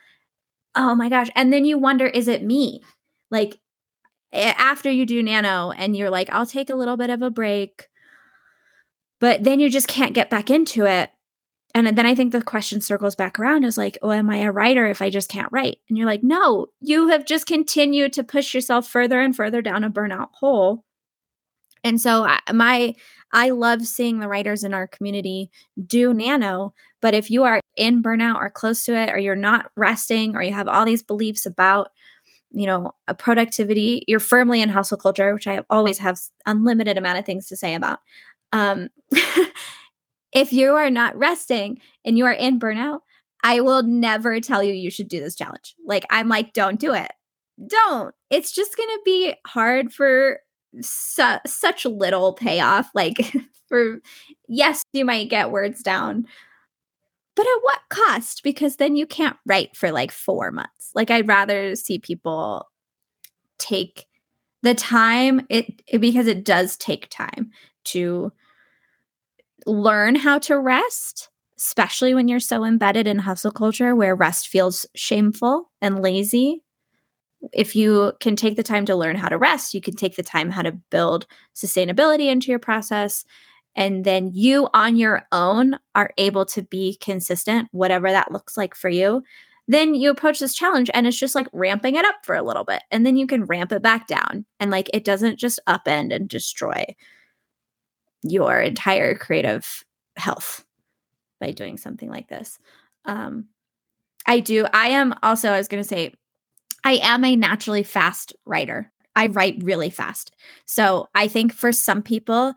[0.75, 1.29] oh my gosh.
[1.37, 2.83] And then you wonder, is it me?
[3.31, 3.61] Like
[4.33, 7.89] after you do nano and you're like, I'll take a little bit of a break,
[9.21, 11.11] but then you just can't get back into it
[11.75, 14.53] and then I think the question circles back around is like, oh, am I a
[14.53, 15.79] writer if I just can't write?
[15.89, 19.83] And you're like, no, you have just continued to push yourself further and further down
[19.83, 20.85] a burnout hole.
[21.83, 22.95] And so I, my
[23.33, 25.51] I love seeing the writers in our community
[25.87, 29.71] do nano, but if you are in burnout or close to it or you're not
[29.75, 31.89] resting or you have all these beliefs about
[32.55, 37.19] you know, a productivity, you're firmly in hustle culture, which I always have unlimited amount
[37.19, 38.01] of things to say about.
[38.53, 38.91] Um
[40.33, 43.01] if you are not resting and you are in burnout,
[43.42, 45.75] I will never tell you you should do this challenge.
[45.85, 47.11] Like, I'm like, don't do it.
[47.66, 48.14] Don't.
[48.31, 50.38] It's just going to be hard for
[50.81, 52.88] su- such little payoff.
[52.95, 53.35] Like,
[53.68, 54.01] for
[54.49, 56.27] yes, you might get words down,
[57.35, 58.42] but at what cost?
[58.42, 60.90] Because then you can't write for like four months.
[60.95, 62.68] Like, I'd rather see people
[63.59, 64.07] take
[64.62, 67.51] the time it, it because it does take time
[67.85, 68.33] to
[69.66, 74.87] learn how to rest, especially when you're so embedded in hustle culture where rest feels
[74.94, 76.62] shameful and lazy.
[77.53, 80.22] If you can take the time to learn how to rest, you can take the
[80.22, 83.25] time how to build sustainability into your process.
[83.75, 88.75] And then you on your own are able to be consistent, whatever that looks like
[88.75, 89.22] for you.
[89.68, 92.64] Then you approach this challenge and it's just like ramping it up for a little
[92.64, 92.83] bit.
[92.90, 94.44] And then you can ramp it back down.
[94.61, 96.85] And like it doesn't just upend and destroy
[98.23, 99.85] your entire creative
[100.17, 100.65] health
[101.41, 102.59] by doing something like this.
[103.05, 103.47] Um,
[104.27, 104.67] I do.
[104.73, 106.15] I am also, I was going to say,
[106.85, 108.91] I am a naturally fast writer.
[109.15, 110.33] I write really fast.
[110.67, 112.55] So I think for some people,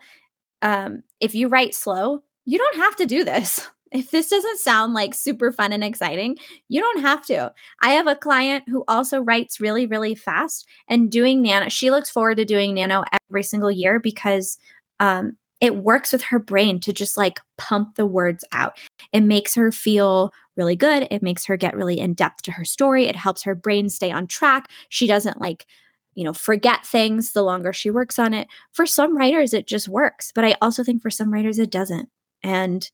[0.62, 3.67] um, if you write slow, you don't have to do this.
[3.91, 7.54] If this doesn't sound like super fun and exciting, you don't have to.
[7.82, 11.69] I have a client who also writes really, really fast and doing nano.
[11.69, 14.58] She looks forward to doing nano every single year because
[14.99, 18.77] um, it works with her brain to just like pump the words out.
[19.13, 21.07] It makes her feel really good.
[21.11, 23.05] It makes her get really in depth to her story.
[23.05, 24.69] It helps her brain stay on track.
[24.89, 25.65] She doesn't like,
[26.13, 28.47] you know, forget things the longer she works on it.
[28.71, 30.31] For some writers, it just works.
[30.33, 32.09] But I also think for some writers, it doesn't.
[32.43, 32.89] And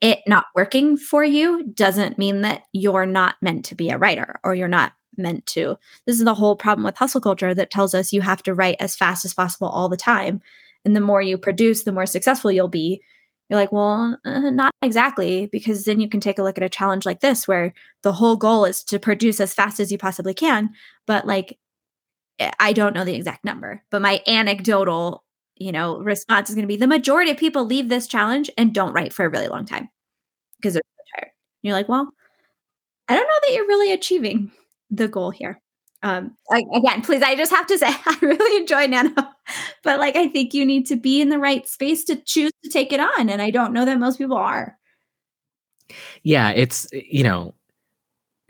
[0.00, 4.40] it not working for you doesn't mean that you're not meant to be a writer
[4.42, 5.76] or you're not meant to.
[6.06, 8.76] This is the whole problem with hustle culture that tells us you have to write
[8.80, 10.40] as fast as possible all the time
[10.84, 13.02] and the more you produce the more successful you'll be.
[13.48, 16.68] You're like well uh, not exactly because then you can take a look at a
[16.68, 20.34] challenge like this where the whole goal is to produce as fast as you possibly
[20.34, 20.70] can
[21.06, 21.58] but like
[22.38, 25.24] eh, i don't know the exact number but my anecdotal
[25.56, 28.72] you know response is going to be the majority of people leave this challenge and
[28.72, 29.88] don't write for a really long time
[30.58, 30.82] because they're
[31.16, 31.24] tired.
[31.24, 32.08] And you're like well
[33.08, 34.52] i don't know that you're really achieving
[34.90, 35.60] the goal here.
[36.02, 39.12] Um I, again please i just have to say i really enjoy nano
[39.82, 42.70] but like i think you need to be in the right space to choose to
[42.70, 44.76] take it on and i don't know that most people are
[46.22, 47.54] yeah it's eh, you know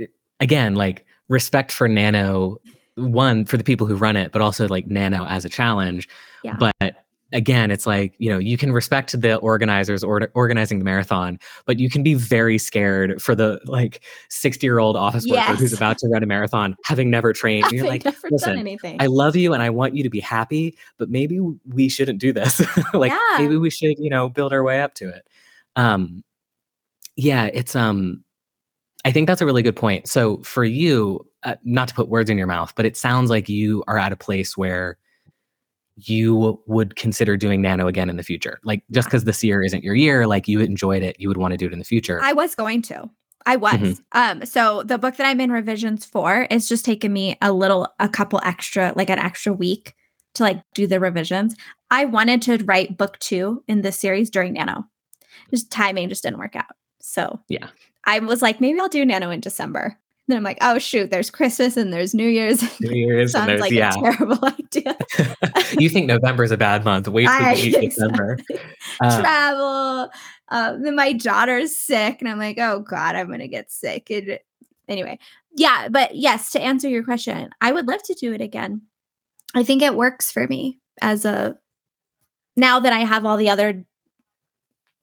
[0.00, 0.06] eh,
[0.40, 2.58] again like respect for nano
[2.96, 6.08] one for the people who run it but also like nano as a challenge
[6.42, 6.56] yeah.
[6.58, 11.38] but again, it's like, you know, you can respect the organizers or organizing the marathon,
[11.64, 15.72] but you can be very scared for the like 60 year old office worker who's
[15.72, 17.64] about to run a marathon, having never trained.
[17.64, 21.10] And you're like, listen, I love you and I want you to be happy, but
[21.10, 22.60] maybe we shouldn't do this.
[22.94, 23.36] like yeah.
[23.38, 25.26] maybe we should, you know, build our way up to it.
[25.76, 26.24] Um,
[27.16, 28.24] yeah, it's, um,
[29.04, 30.08] I think that's a really good point.
[30.08, 33.48] So for you, uh, not to put words in your mouth, but it sounds like
[33.48, 34.98] you are at a place where
[36.08, 38.60] you would consider doing nano again in the future?
[38.64, 41.52] Like just because this year isn't your year, like you enjoyed it, you would want
[41.52, 42.20] to do it in the future.
[42.22, 43.08] I was going to.
[43.46, 43.72] I was.
[43.72, 44.00] Mm-hmm.
[44.12, 47.88] Um, so the book that I'm in revisions for is just taking me a little,
[47.98, 49.94] a couple extra, like an extra week
[50.34, 51.56] to like do the revisions.
[51.90, 54.84] I wanted to write book two in this series during nano.
[55.50, 56.76] Just timing just didn't work out.
[57.00, 57.68] So yeah.
[58.04, 59.98] I was like, maybe I'll do nano in December.
[60.28, 62.62] Then I'm like, oh shoot, there's Christmas and there's New Year's.
[62.80, 63.92] New Year's sounds like yeah.
[63.96, 64.96] a terrible idea.
[65.78, 67.08] you think November is a bad month.
[67.08, 68.38] Wait till December.
[69.02, 70.10] Uh, Travel.
[70.48, 74.10] Uh, then my daughter's sick, and I'm like, oh God, I'm gonna get sick.
[74.10, 74.38] And
[74.88, 75.18] anyway,
[75.56, 78.82] yeah, but yes, to answer your question, I would love to do it again.
[79.54, 81.56] I think it works for me as a
[82.56, 83.84] now that I have all the other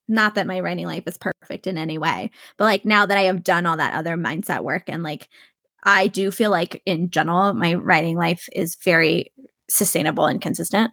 [0.08, 3.24] not that my writing life is perfect in any way, but like now that I
[3.24, 5.28] have done all that other mindset work and like
[5.84, 9.32] I do feel like in general my writing life is very
[9.70, 10.92] sustainable and consistent.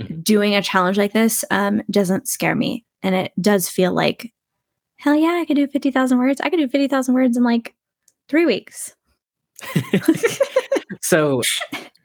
[0.00, 0.20] Mm-hmm.
[0.20, 4.32] Doing a challenge like this um doesn't scare me and it does feel like
[4.98, 6.40] hell yeah, I could do 50,000 words.
[6.40, 7.74] I could do 50,000 words in like
[8.28, 8.94] 3 weeks.
[11.00, 11.42] so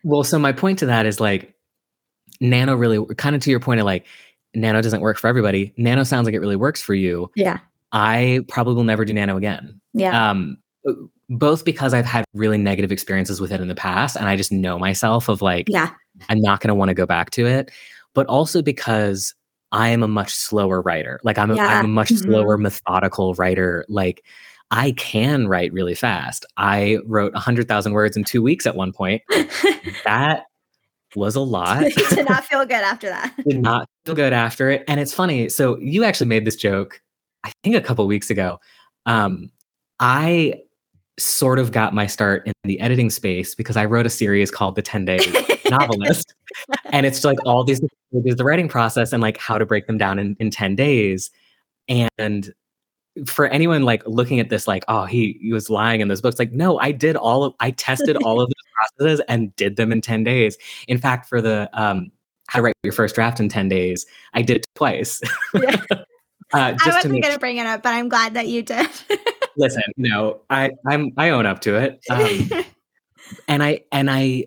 [0.03, 1.53] well so my point to that is like
[2.39, 4.05] nano really kind of to your point of like
[4.53, 5.73] nano doesn't work for everybody.
[5.77, 7.31] Nano sounds like it really works for you.
[7.35, 7.59] Yeah.
[7.91, 9.79] I probably will never do nano again.
[9.93, 10.29] Yeah.
[10.29, 10.57] Um,
[11.29, 14.51] both because I've had really negative experiences with it in the past and I just
[14.51, 15.91] know myself of like, yeah,
[16.29, 17.71] I'm not going to want to go back to it,
[18.13, 19.33] but also because
[19.71, 21.19] I am a much slower writer.
[21.23, 21.79] Like I'm a, yeah.
[21.79, 22.29] I'm a much mm-hmm.
[22.29, 23.85] slower, methodical writer.
[23.87, 24.23] Like
[24.71, 26.45] I can write really fast.
[26.57, 29.21] I wrote 100,000 words in two weeks at one point.
[30.05, 30.45] that
[31.15, 31.83] was a lot.
[31.83, 33.33] did not feel good after that.
[33.47, 34.83] did not feel good after it.
[34.87, 35.49] And it's funny.
[35.49, 37.01] So you actually made this joke,
[37.43, 38.59] I think a couple weeks ago.
[39.05, 39.49] Um,
[39.99, 40.55] I
[41.17, 44.75] sort of got my start in the editing space because I wrote a series called
[44.75, 45.19] The 10 Day
[45.69, 46.33] Novelist.
[46.91, 50.17] and it's like all these the writing process and like how to break them down
[50.17, 51.29] in, in 10 days.
[51.89, 52.53] And
[53.25, 56.39] for anyone like looking at this like oh he, he was lying in those books
[56.39, 59.91] like no i did all of i tested all of those processes and did them
[59.91, 62.11] in 10 days in fact for the um
[62.47, 65.21] how to write your first draft in 10 days i did it twice
[65.53, 65.75] yeah.
[65.91, 66.03] uh,
[66.53, 68.87] i wasn't going to bring it up but i'm glad that you did
[69.57, 72.63] listen no i i'm i own up to it um,
[73.47, 74.43] and i and i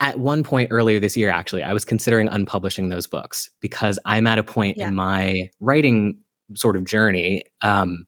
[0.00, 4.26] at one point earlier this year actually i was considering unpublishing those books because i'm
[4.26, 4.88] at a point yeah.
[4.88, 6.16] in my writing
[6.54, 8.06] sort of journey um,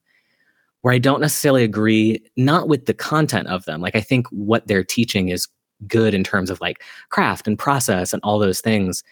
[0.83, 3.81] where I don't necessarily agree, not with the content of them.
[3.81, 5.49] Like, I think what they're teaching is
[5.87, 9.03] good in terms of like craft and process and all those things.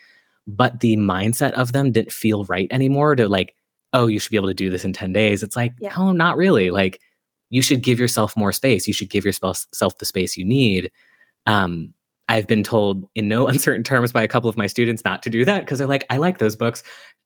[0.47, 3.55] But the mindset of them didn't feel right anymore to like,
[3.93, 5.43] oh, you should be able to do this in 10 days.
[5.43, 5.95] It's like, yeah.
[5.97, 6.71] oh, not really.
[6.71, 7.01] Like,
[7.51, 8.87] you should give yourself more space.
[8.87, 9.67] You should give yourself
[9.99, 10.91] the space you need.
[11.47, 11.93] Um,
[12.31, 15.31] I've been told in no uncertain terms by a couple of my students not to
[15.31, 16.83] do that because they're like, I like those books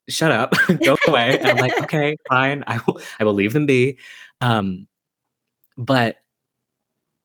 [0.08, 1.38] shut up, go away.
[1.38, 2.64] and I'm like, okay, fine.
[2.66, 3.98] I will, I will leave them be.
[4.40, 4.88] Um,
[5.76, 6.16] but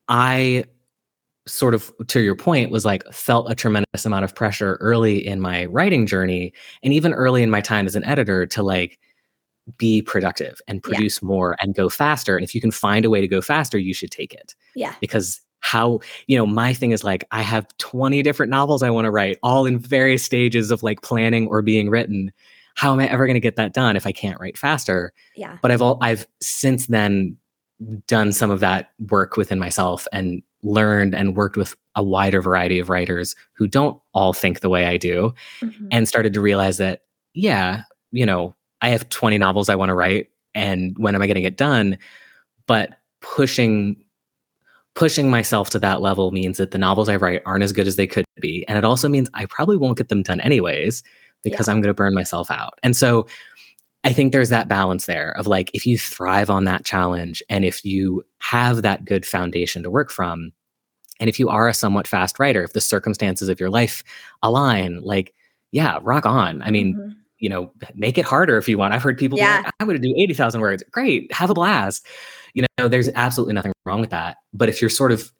[0.09, 0.65] I
[1.47, 5.39] sort of, to your point, was like, felt a tremendous amount of pressure early in
[5.39, 8.99] my writing journey and even early in my time as an editor to like,
[9.77, 11.27] be productive and produce yeah.
[11.27, 12.35] more and go faster.
[12.35, 14.55] And if you can find a way to go faster, you should take it.
[14.73, 14.95] Yeah.
[14.99, 19.05] Because how you know my thing is like i have 20 different novels i want
[19.05, 22.31] to write all in various stages of like planning or being written
[22.79, 25.11] how am I ever going to get that done if I can't write faster?
[25.35, 25.57] Yeah.
[25.61, 27.35] But I've all I've since then
[28.07, 32.79] done some of that work within myself and learned and worked with a wider variety
[32.79, 35.87] of writers who don't all think the way I do mm-hmm.
[35.91, 37.01] and started to realize that
[37.33, 41.27] yeah, you know, I have 20 novels I want to write and when am I
[41.27, 41.97] going to get done?
[42.65, 43.97] But pushing
[44.99, 47.95] pushing myself to that level means that the novels I write aren't as good as
[47.95, 51.03] they could be and it also means I probably won't get them done anyways
[51.41, 51.73] because yeah.
[51.73, 52.77] I'm going to burn myself out.
[52.83, 53.25] And so
[54.03, 57.63] I think there's that balance there of like, if you thrive on that challenge and
[57.63, 60.51] if you have that good foundation to work from,
[61.19, 64.03] and if you are a somewhat fast writer, if the circumstances of your life
[64.41, 65.33] align, like,
[65.71, 66.61] yeah, rock on.
[66.61, 67.09] I mean, mm-hmm.
[67.39, 68.93] you know, make it harder if you want.
[68.93, 69.63] I've heard people yeah.
[69.65, 70.83] Like, I would do 80,000 words.
[70.91, 71.31] Great.
[71.33, 72.05] Have a blast.
[72.53, 74.37] You know, there's absolutely nothing wrong with that.
[74.53, 75.31] But if you're sort of,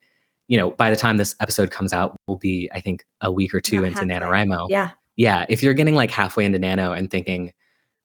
[0.47, 3.53] you know, by the time this episode comes out, we'll be, I think, a week
[3.53, 4.69] or two Not into NaNoWriMo.
[4.69, 7.51] Yeah yeah, if you're getting like halfway into nano and thinking,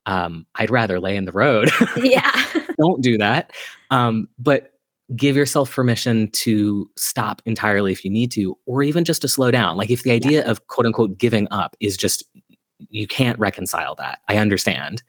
[0.04, 1.70] um, I'd rather lay in the road.
[1.96, 2.32] yeah.
[2.78, 3.52] don't do that.
[3.92, 4.72] Um, but
[5.14, 9.52] give yourself permission to stop entirely if you need to, or even just to slow
[9.52, 9.76] down.
[9.76, 10.50] Like if the idea yeah.
[10.50, 12.24] of quote unquote giving up is just,
[12.90, 14.18] you can't reconcile that.
[14.28, 15.04] I understand.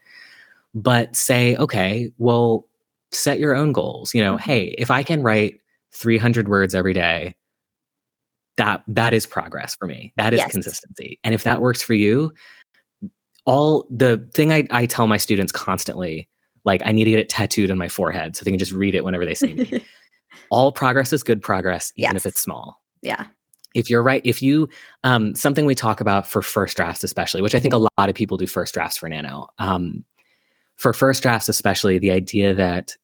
[0.75, 2.67] But say, okay, well,
[3.15, 4.13] set your own goals.
[4.13, 4.49] You know, mm-hmm.
[4.49, 5.59] hey, if I can write
[5.93, 7.35] 300 words every day,
[8.57, 10.13] that that is progress for me.
[10.17, 10.51] That is yes.
[10.51, 11.19] consistency.
[11.23, 12.33] And if that works for you,
[13.45, 16.27] all the thing I, I tell my students constantly,
[16.63, 18.95] like I need to get it tattooed on my forehead so they can just read
[18.95, 19.85] it whenever they see me.
[20.49, 22.25] all progress is good progress, even yes.
[22.25, 22.81] if it's small.
[23.01, 23.25] Yeah.
[23.73, 24.69] If you're right, if you
[25.03, 28.15] um, something we talk about for first drafts, especially, which I think a lot of
[28.15, 29.47] people do first drafts for Nano.
[29.59, 30.05] Um,
[30.77, 32.95] for first drafts, especially, the idea that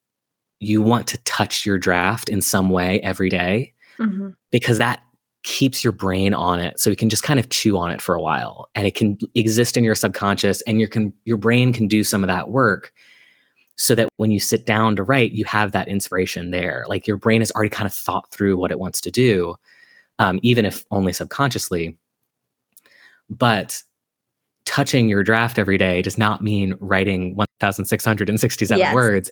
[0.61, 4.29] you want to touch your draft in some way every day, mm-hmm.
[4.51, 5.01] because that
[5.43, 8.13] keeps your brain on it so you can just kind of chew on it for
[8.13, 11.87] a while and it can exist in your subconscious and your can your brain can
[11.87, 12.93] do some of that work
[13.75, 17.17] so that when you sit down to write you have that inspiration there like your
[17.17, 19.55] brain has already kind of thought through what it wants to do
[20.19, 21.97] um, even if only subconsciously
[23.27, 23.81] but
[24.65, 28.93] touching your draft every day does not mean writing 1667 yes.
[28.93, 29.31] words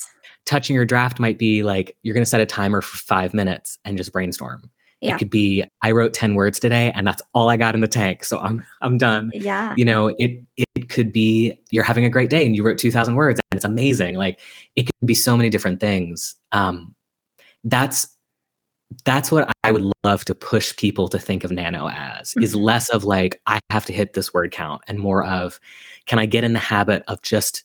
[0.49, 3.77] touching your draft might be like you're going to set a timer for five minutes
[3.85, 4.69] and just brainstorm
[5.01, 5.15] yeah.
[5.15, 7.87] It could be I wrote 10 words today and that's all I got in the
[7.87, 8.25] tank.
[8.25, 9.31] So I'm I'm done.
[9.33, 9.73] Yeah.
[9.77, 13.15] You know, it it could be you're having a great day and you wrote 2000
[13.15, 14.15] words and it's amazing.
[14.15, 14.39] Like
[14.75, 16.35] it could be so many different things.
[16.51, 16.95] Um
[17.63, 18.09] that's
[19.05, 22.63] that's what I would love to push people to think of nano as is mm-hmm.
[22.63, 25.59] less of like I have to hit this word count and more of
[26.07, 27.63] can I get in the habit of just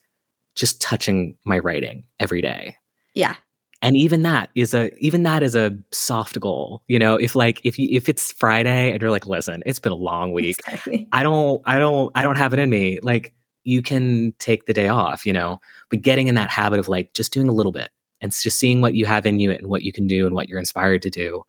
[0.55, 2.77] just touching my writing every day.
[3.15, 3.37] Yeah.
[3.83, 7.17] And even that is a even that is a soft goal you know?
[7.17, 10.33] If like if you if it's friday and you're like listen it's been a long
[10.39, 10.59] week.
[10.59, 11.09] Exactly.
[11.13, 12.99] i don't i don't i don't have it in me.
[13.03, 13.35] Like
[13.65, 15.61] you can take the day off you know?
[15.91, 17.91] But getting in that habit of like just doing a little bit
[18.21, 20.49] and just seeing what you have in you and what you can do and what
[20.49, 21.43] you're inspired to do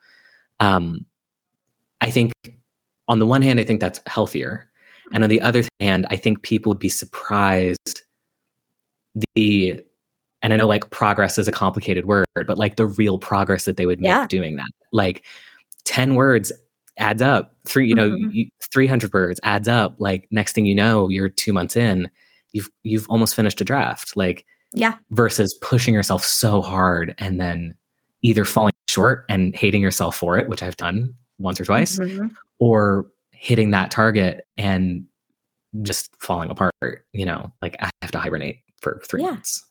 [0.60, 1.06] um
[2.02, 2.34] i think
[3.08, 4.70] on the one hand i think that's healthier.
[5.14, 8.02] And on the other hand i think people would be surprised
[9.36, 9.82] the
[10.42, 13.78] and I know like progress is a complicated word, but like the real progress that
[13.78, 14.28] they would make yeah.
[14.28, 14.70] doing that.
[14.92, 15.26] Like
[15.86, 16.52] 10 words
[16.98, 17.56] adds up.
[17.66, 18.42] Three, you know, mm-hmm.
[18.72, 19.96] 300 words adds up.
[19.98, 22.10] Like next thing you know, you're 2 months in,
[22.52, 24.16] you've you've almost finished a draft.
[24.16, 24.96] Like yeah.
[25.12, 27.74] Versus pushing yourself so hard and then
[28.22, 32.28] either falling short and hating yourself for it, which I've done once or twice, mm-hmm.
[32.60, 35.06] or hitting that target and
[35.82, 36.74] just falling apart,
[37.14, 39.32] you know, like I have to hibernate for 3 yeah.
[39.32, 39.66] months.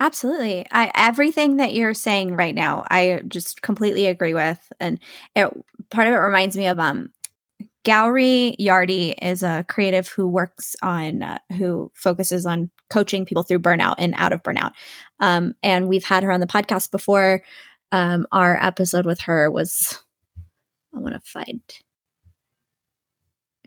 [0.00, 0.66] Absolutely.
[0.70, 4.58] I everything that you're saying right now, I just completely agree with.
[4.80, 4.98] And
[5.34, 5.50] it
[5.90, 7.10] part of it reminds me of um
[7.84, 13.58] Gowri Yardi is a creative who works on uh, who focuses on coaching people through
[13.58, 14.72] burnout and out of burnout.
[15.20, 17.42] Um, and we've had her on the podcast before.
[17.92, 20.02] Um, our episode with her was
[20.94, 21.60] I want to find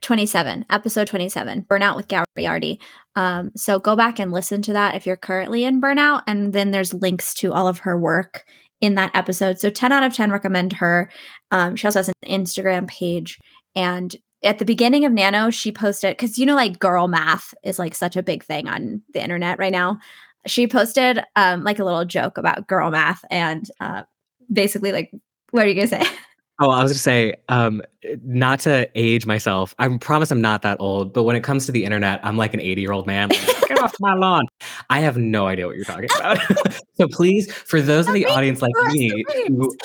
[0.01, 2.79] 27, episode 27, Burnout with Gowri Yardi.
[3.15, 6.23] Um, so go back and listen to that if you're currently in burnout.
[6.27, 8.45] And then there's links to all of her work
[8.79, 9.59] in that episode.
[9.59, 11.09] So 10 out of 10 recommend her.
[11.51, 13.39] Um, she also has an Instagram page.
[13.75, 17.79] And at the beginning of Nano, she posted, because you know, like girl math is
[17.79, 19.99] like such a big thing on the internet right now.
[20.45, 24.03] She posted um, like a little joke about girl math and uh,
[24.51, 25.11] basically, like,
[25.51, 26.11] what are you going to say?
[26.60, 27.84] Oh, I was to say, um,
[28.24, 29.76] not to age myself.
[29.78, 32.53] I promise I'm not that old, but when it comes to the internet, I'm like
[32.55, 33.30] an 80 year old man.
[33.30, 34.47] Like, Get off my lawn.
[34.89, 36.39] I have no idea what you're talking about.
[36.95, 39.76] so please, for those in the audience like me who,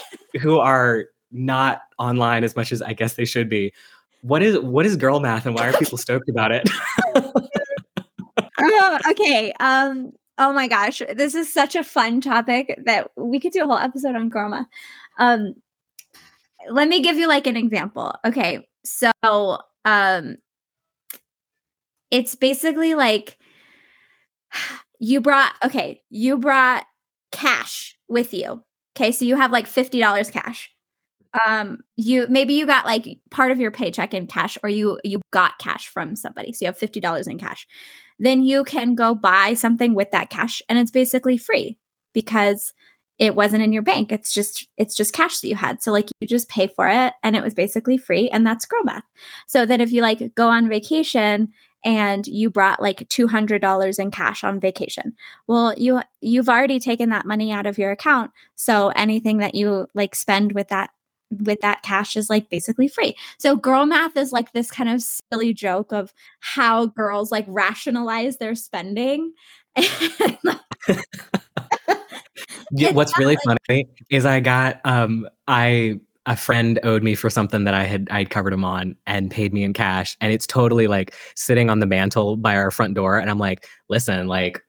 [0.41, 3.73] who are not online as much as I guess they should be,
[4.23, 6.69] what is what is girl math and why are people stoked about it?
[8.61, 9.53] oh, okay.
[9.61, 13.67] Um, oh my gosh, this is such a fun topic that we could do a
[13.67, 14.67] whole episode on girl math.
[15.19, 15.55] Um,
[16.71, 18.15] let me give you like an example.
[18.25, 18.67] Okay.
[18.85, 19.11] So,
[19.85, 20.37] um
[22.11, 23.39] it's basically like
[25.01, 26.85] you brought okay, you brought
[27.33, 28.63] cash with you.
[28.97, 29.13] Okay?
[29.13, 30.71] So you have like $50 cash.
[31.47, 35.21] Um you maybe you got like part of your paycheck in cash or you you
[35.33, 36.53] got cash from somebody.
[36.53, 37.67] So you have $50 in cash.
[38.19, 41.79] Then you can go buy something with that cash and it's basically free
[42.13, 42.73] because
[43.23, 46.11] it wasn't in your bank it's just it's just cash that you had so like
[46.21, 49.05] you just pay for it and it was basically free and that's girl math
[49.47, 51.49] so then if you like go on vacation
[51.85, 55.15] and you brought like $200 in cash on vacation
[55.47, 59.87] well you you've already taken that money out of your account so anything that you
[59.95, 60.91] like spend with that
[61.45, 63.17] with that cash is like basically free.
[63.39, 68.37] So girl math is like this kind of silly joke of how girls like rationalize
[68.37, 69.33] their spending.
[72.93, 77.75] What's really funny is I got um I a friend owed me for something that
[77.75, 81.15] I had I'd covered him on and paid me in cash and it's totally like
[81.35, 84.63] sitting on the mantle by our front door and I'm like listen like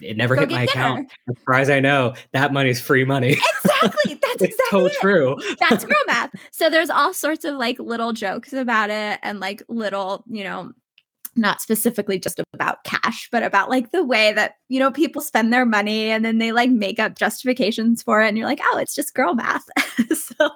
[0.00, 0.70] it never Go hit my dinner.
[0.70, 3.32] account as far as I know that money's free money
[3.64, 4.92] exactly that's exactly so it.
[5.00, 5.36] true
[5.68, 9.62] that's girl math so there's all sorts of like little jokes about it and like
[9.68, 10.72] little you know
[11.36, 15.52] not specifically just about cash, but about like the way that, you know, people spend
[15.52, 18.28] their money and then they like make up justifications for it.
[18.28, 19.64] And you're like, oh, it's just girl math.
[20.14, 20.50] so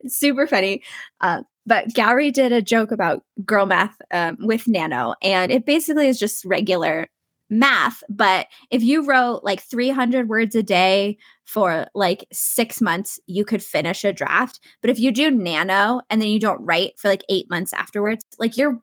[0.00, 0.82] it's super funny.
[1.20, 6.08] Uh, but Gowri did a joke about girl math um, with Nano, and it basically
[6.08, 7.08] is just regular
[7.52, 13.44] math, but if you wrote like 300 words a day for like six months, you
[13.44, 14.58] could finish a draft.
[14.80, 18.24] But if you do nano and then you don't write for like eight months afterwards,
[18.38, 18.80] like you're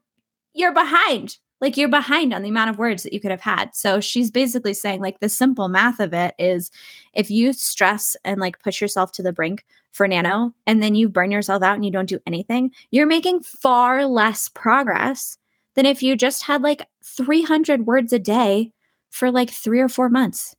[0.53, 1.37] you're behind.
[1.61, 3.75] Like you're behind on the amount of words that you could have had.
[3.75, 6.71] So she's basically saying like the simple math of it is
[7.13, 11.09] if you stress and like push yourself to the brink for nano and then you
[11.09, 15.37] burn yourself out and you don't do anything, you're making far less progress
[15.75, 18.71] than if you just had like 300 words a day
[19.09, 20.55] for like three or four months.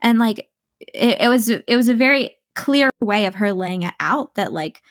[0.00, 0.48] And like
[0.80, 4.52] it, it was it was a very clear way of her laying it out that
[4.52, 4.82] like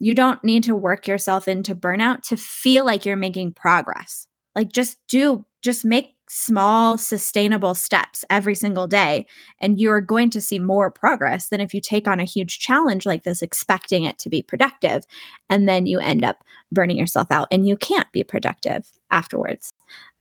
[0.00, 4.26] you don't need to work yourself into burnout to feel like you're making progress.
[4.56, 9.26] Like just do just make small sustainable steps every single day
[9.60, 13.04] and you're going to see more progress than if you take on a huge challenge
[13.04, 15.04] like this expecting it to be productive
[15.48, 19.72] and then you end up burning yourself out and you can't be productive afterwards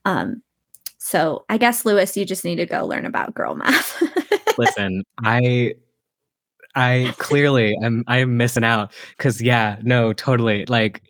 [0.06, 0.42] um,
[0.98, 4.02] so i guess lewis you just need to go learn about girl math
[4.58, 5.72] listen i
[6.76, 11.02] i clearly am i'm missing out because yeah no totally like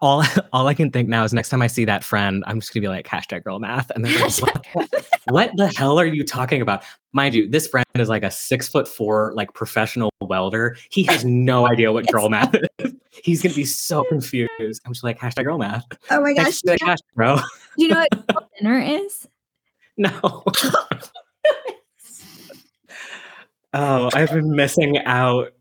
[0.00, 2.72] all all I can think now is next time I see that friend, I'm just
[2.72, 6.24] gonna be like hashtag girl math, and then like, what, what, the hell are you
[6.24, 6.84] talking about?
[7.12, 10.76] Mind you, this friend is like a six foot four like professional welder.
[10.90, 12.92] He has no idea what girl math is.
[13.10, 14.82] He's gonna be so confused.
[14.84, 15.84] I'm just like hashtag girl math.
[16.10, 17.38] Oh my gosh, like, hashtag, bro.
[17.76, 19.26] You know what dinner is?
[19.96, 20.44] No.
[23.74, 25.52] oh, I've been missing out.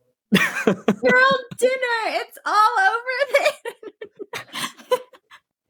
[0.66, 0.76] Girl
[1.58, 2.00] dinner.
[2.08, 5.00] It's all over there.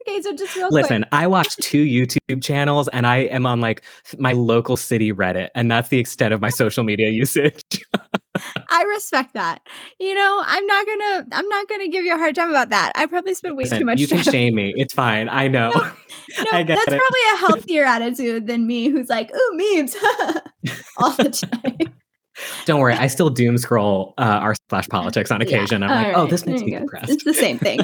[0.08, 1.02] okay, so just real listen.
[1.02, 1.08] Quick.
[1.12, 3.82] I watch two YouTube channels, and I am on like
[4.18, 7.62] my local city Reddit, and that's the extent of my social media usage.
[8.70, 9.60] I respect that.
[9.98, 12.92] You know, I'm not gonna I'm not gonna give you a hard time about that.
[12.94, 13.98] I probably spent way Listen, too much.
[13.98, 14.18] You time.
[14.18, 14.74] You can shame me.
[14.76, 15.28] It's fine.
[15.28, 15.70] I know.
[15.70, 15.82] No,
[16.52, 17.00] no that's it.
[17.00, 19.96] probably a healthier attitude than me, who's like, "Ooh, memes,"
[20.98, 21.99] all the time.
[22.64, 25.82] Don't worry, I still doom scroll uh, r slash politics on occasion.
[25.82, 25.88] Yeah.
[25.88, 26.26] I'm like, oh, right.
[26.26, 27.10] oh, this makes me depressed.
[27.10, 27.80] It's the same thing.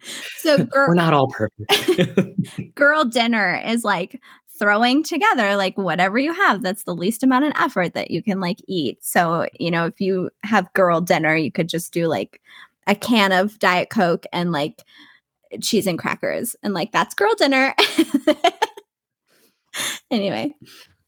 [0.38, 2.74] so girl, we're not all perfect.
[2.74, 4.20] girl dinner is like
[4.58, 8.40] throwing together like whatever you have that's the least amount of effort that you can
[8.40, 9.04] like eat.
[9.04, 12.40] So, you know, if you have girl dinner, you could just do like
[12.86, 14.82] a can of Diet Coke and like
[15.62, 17.74] cheese and crackers and like that's girl dinner.
[20.10, 20.54] anyway,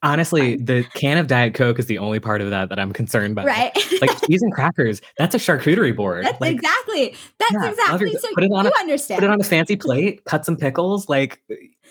[0.02, 3.32] Honestly, the can of Diet Coke is the only part of that that I'm concerned
[3.32, 3.46] about.
[3.46, 3.72] Right.
[4.00, 6.24] like cheese and crackers, that's a charcuterie board.
[6.24, 7.14] That's like, exactly.
[7.38, 8.12] That's yeah, exactly.
[8.14, 9.20] So put it on you a, understand.
[9.20, 11.08] Put it on a fancy plate, cut some pickles.
[11.08, 11.42] Like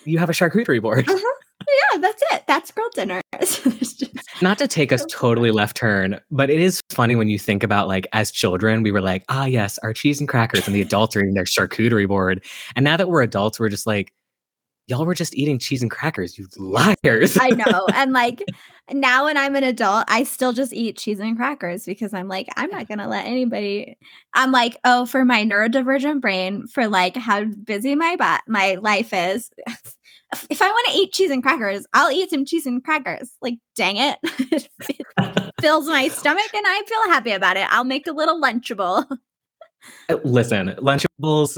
[0.05, 1.07] you have a charcuterie board.
[1.07, 1.33] Uh-huh.
[1.67, 2.43] Yeah, that's it.
[2.47, 3.21] That's girl dinner.
[4.41, 7.87] Not to take us totally left turn, but it is funny when you think about
[7.87, 11.15] like as children, we were like, ah, yes, our cheese and crackers, and the adults
[11.15, 12.43] are eating their charcuterie board.
[12.75, 14.13] And now that we're adults, we're just like,
[14.89, 17.37] y'all were just eating cheese and crackers, you liars.
[17.39, 17.87] I know.
[17.93, 18.43] And like
[18.91, 22.47] now when I'm an adult, I still just eat cheese and crackers because I'm like,
[22.57, 23.97] I'm not gonna let anybody
[24.33, 29.51] I'm like, oh, for my neurodivergent brain, for like how busy my my life is.
[30.51, 33.31] If I want to eat cheese and crackers, I'll eat some cheese and crackers.
[33.41, 34.19] Like, dang it.
[34.23, 34.69] it
[35.59, 37.65] fills my stomach and I feel happy about it.
[37.71, 39.07] I'll make a little lunchable.
[40.07, 41.57] Uh, listen, Lunchables,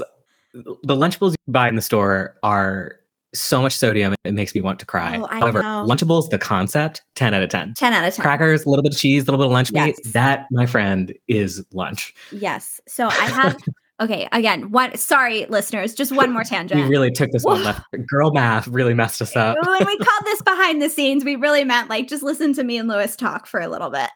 [0.54, 2.96] the Lunchables you buy in the store are
[3.34, 5.18] so much sodium it makes me want to cry.
[5.18, 5.86] Oh, However, know.
[5.88, 7.74] Lunchables, the concept, 10 out of 10.
[7.74, 8.22] 10 out of 10.
[8.22, 9.86] Crackers, a little bit of cheese, a little bit of lunch yes.
[9.86, 10.12] meat.
[10.12, 12.14] That, my friend, is lunch.
[12.30, 12.80] Yes.
[12.86, 13.56] So I have
[14.00, 16.80] okay, again, one sorry, listeners, just one more tangent.
[16.80, 17.82] we really took this one left.
[18.06, 19.56] Girl math really messed us up.
[19.66, 22.76] when we called this behind the scenes, we really meant like just listen to me
[22.76, 24.10] and Lewis talk for a little bit.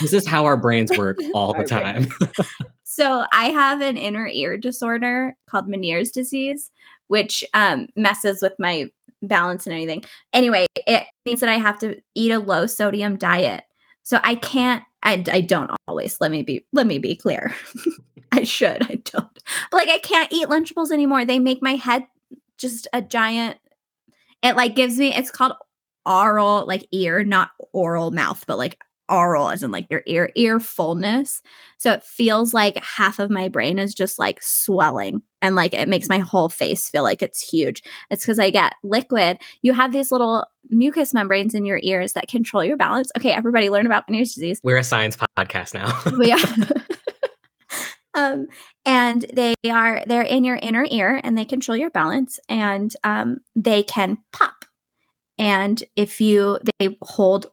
[0.00, 2.08] this is how our brains work all the time.
[2.84, 6.70] so I have an inner ear disorder called Meniere's disease
[7.08, 8.88] which um, messes with my
[9.22, 10.04] balance and anything.
[10.32, 13.64] Anyway, it means that I have to eat a low sodium diet.
[14.02, 14.82] So I can't.
[15.02, 16.16] I, I don't always.
[16.20, 16.64] Let me be.
[16.72, 17.54] Let me be clear.
[18.32, 18.82] I should.
[18.82, 19.38] I don't.
[19.70, 21.24] But like I can't eat Lunchables anymore.
[21.24, 22.06] They make my head
[22.56, 23.58] just a giant.
[24.42, 25.14] It like gives me.
[25.14, 25.52] It's called
[26.06, 28.78] oral like ear, not oral mouth, but like
[29.08, 31.42] aural as in like your ear ear fullness
[31.78, 35.88] so it feels like half of my brain is just like swelling and like it
[35.88, 37.82] makes my whole face feel like it's huge.
[38.10, 39.38] It's because i get liquid.
[39.62, 43.10] You have these little mucous membranes in your ears that control your balance.
[43.16, 44.60] Okay everybody learn about Meniere's disease.
[44.62, 46.00] We're a science podcast now.
[46.18, 46.38] We are.
[48.14, 48.48] Um
[48.84, 53.38] and they are they're in your inner ear and they control your balance and um
[53.54, 54.64] they can pop.
[55.38, 57.46] And if you they hold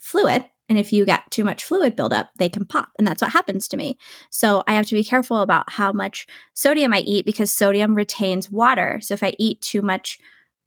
[0.00, 2.90] fluid and if you get too much fluid buildup, they can pop.
[2.98, 3.96] And that's what happens to me.
[4.30, 8.50] So I have to be careful about how much sodium I eat because sodium retains
[8.50, 9.00] water.
[9.02, 10.18] So if I eat too much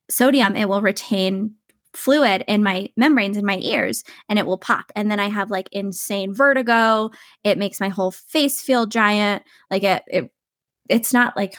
[0.10, 1.54] sodium, it will retain
[1.93, 4.91] fluid in my membranes in my ears and it will pop.
[4.95, 7.12] And then I have like insane vertigo.
[7.43, 9.43] It makes my whole face feel giant.
[9.70, 10.32] Like it, it
[10.89, 11.58] it's not like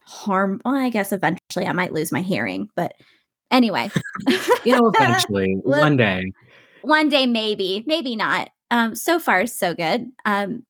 [0.00, 0.60] harm.
[0.64, 2.94] Well, I guess eventually I might lose my hearing, but
[3.50, 3.90] anyway.
[4.64, 6.32] you know, eventually, one day.
[6.82, 8.50] One day, maybe, maybe not.
[8.70, 10.10] Um, so far, is so good.
[10.24, 10.64] Um,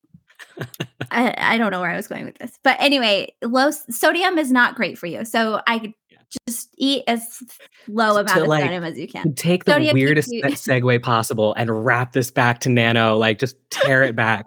[1.11, 4.51] I, I don't know where I was going with this, but anyway, low sodium is
[4.51, 5.25] not great for you.
[5.25, 5.93] So I
[6.47, 7.41] just eat as
[7.87, 9.33] low amount to, of like, sodium as you can.
[9.35, 13.17] Take the sodium weirdest you- segue possible and wrap this back to nano.
[13.17, 14.45] Like, just tear it back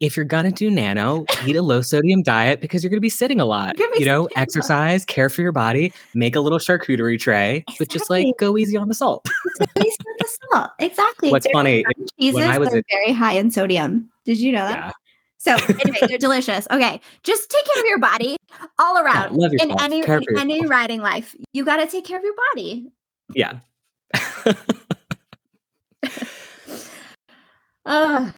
[0.00, 3.40] if you're gonna do nano, eat a low sodium diet because you're gonna be sitting
[3.40, 3.76] a lot.
[3.78, 7.76] You know, exercise, care for your body, make a little charcuterie tray, exactly.
[7.78, 9.26] but just like go easy on the salt.
[9.78, 10.70] easy on the salt.
[10.78, 11.30] Exactly.
[11.30, 11.84] What's they're funny?
[12.20, 14.08] Cheeses are a- very high in sodium.
[14.24, 14.78] Did you know that?
[14.78, 14.92] Yeah.
[15.38, 16.68] So anyway, they're delicious.
[16.70, 18.36] Okay, just take care of your body
[18.78, 21.34] all around yeah, in any in any writing life.
[21.52, 22.92] You got to take care of your body.
[23.34, 23.58] Yeah.
[27.84, 28.30] uh,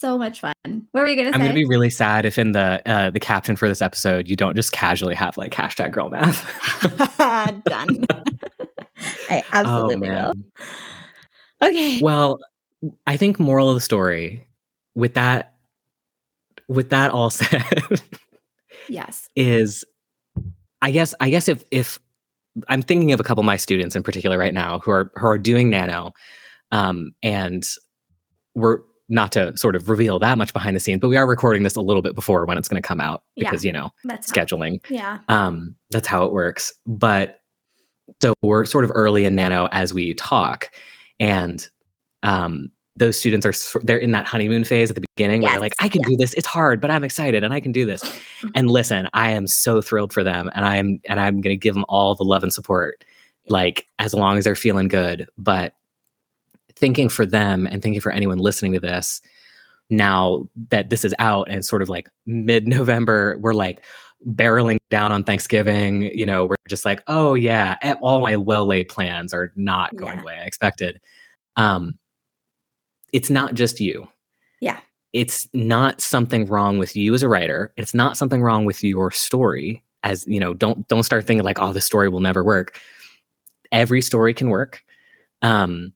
[0.00, 0.54] so much fun.
[0.64, 1.34] What were you gonna say?
[1.34, 4.36] I'm gonna be really sad if in the uh, the caption for this episode you
[4.36, 6.42] don't just casually have like hashtag girl math.
[7.64, 8.04] Done.
[9.28, 10.32] I oh, absolutely oh,
[11.60, 11.68] will.
[11.68, 12.00] Okay.
[12.00, 12.38] Well,
[13.06, 14.46] I think moral of the story
[14.94, 15.54] with that
[16.68, 18.00] with that all said
[18.88, 19.84] yes is
[20.82, 21.98] i guess i guess if if
[22.68, 25.26] i'm thinking of a couple of my students in particular right now who are who
[25.26, 26.12] are doing nano
[26.72, 27.68] um and
[28.54, 28.80] we're
[29.10, 31.74] not to sort of reveal that much behind the scenes, but we are recording this
[31.74, 34.30] a little bit before when it's going to come out because, yeah, you know, that's
[34.30, 34.80] scheduling.
[34.86, 35.18] How, yeah.
[35.28, 36.72] Um, that's how it works.
[36.86, 37.40] But
[38.22, 40.70] so we're sort of early in nano as we talk.
[41.18, 41.68] And
[42.22, 45.48] um, those students are, they're in that honeymoon phase at the beginning yes.
[45.48, 46.10] where they're like, I can yes.
[46.10, 46.34] do this.
[46.34, 48.02] It's hard, but I'm excited and I can do this.
[48.02, 48.48] Mm-hmm.
[48.54, 50.50] and listen, I am so thrilled for them.
[50.54, 53.04] And I'm, and I'm going to give them all the love and support,
[53.48, 55.28] like as long as they're feeling good.
[55.36, 55.74] But
[56.80, 59.20] thinking for them and thinking for anyone listening to this
[59.90, 63.84] now that this is out and sort of like mid November, we're like
[64.28, 66.02] barreling down on Thanksgiving.
[66.16, 70.14] You know, we're just like, oh yeah, all my well laid plans are not going
[70.14, 70.20] yeah.
[70.20, 71.00] the way I expected.
[71.56, 71.98] Um,
[73.12, 74.06] it's not just you.
[74.60, 74.78] Yeah.
[75.12, 77.72] It's not something wrong with you as a writer.
[77.76, 79.82] It's not something wrong with your story.
[80.02, 82.78] As you know, don't don't start thinking like, oh, this story will never work.
[83.72, 84.82] Every story can work.
[85.42, 85.92] Um,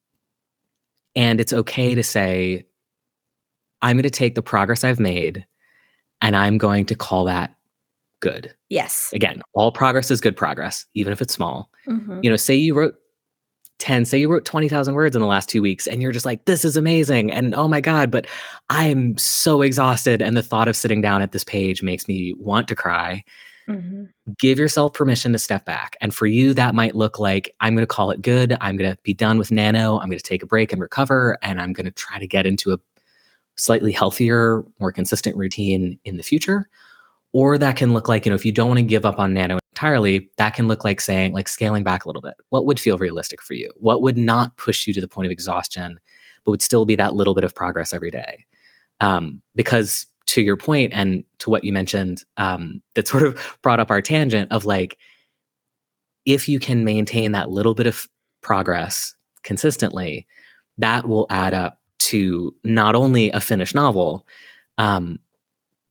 [1.16, 2.66] and it's okay to say,
[3.82, 5.46] I'm going to take the progress I've made
[6.20, 7.54] and I'm going to call that
[8.20, 8.54] good.
[8.70, 9.10] Yes.
[9.12, 11.70] Again, all progress is good progress, even if it's small.
[11.86, 12.20] Mm-hmm.
[12.22, 12.94] You know, say you wrote
[13.80, 16.46] 10, say you wrote 20,000 words in the last two weeks and you're just like,
[16.46, 17.30] this is amazing.
[17.30, 18.26] And oh my God, but
[18.70, 20.22] I'm so exhausted.
[20.22, 23.22] And the thought of sitting down at this page makes me want to cry.
[23.68, 24.04] Mm-hmm.
[24.38, 25.96] Give yourself permission to step back.
[26.00, 28.56] And for you, that might look like I'm going to call it good.
[28.60, 29.98] I'm going to be done with nano.
[29.98, 31.38] I'm going to take a break and recover.
[31.42, 32.78] And I'm going to try to get into a
[33.56, 36.68] slightly healthier, more consistent routine in the future.
[37.32, 39.34] Or that can look like, you know, if you don't want to give up on
[39.34, 42.34] nano entirely, that can look like saying, like scaling back a little bit.
[42.50, 43.72] What would feel realistic for you?
[43.76, 45.98] What would not push you to the point of exhaustion,
[46.44, 48.44] but would still be that little bit of progress every day?
[49.00, 53.80] Um, because to your point and to what you mentioned um, that sort of brought
[53.80, 54.98] up our tangent of like
[56.24, 58.08] if you can maintain that little bit of
[58.40, 60.26] progress consistently
[60.78, 64.26] that will add up to not only a finished novel
[64.78, 65.18] um,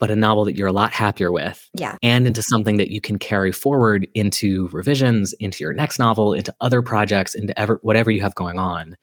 [0.03, 1.95] but a novel that you're a lot happier with yeah.
[2.03, 6.53] and into something that you can carry forward into revisions into your next novel into
[6.59, 8.97] other projects into ever whatever you have going on.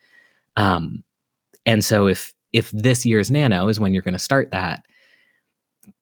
[0.56, 1.02] Um,
[1.64, 4.84] and so if if this year's nano is when you're going to start that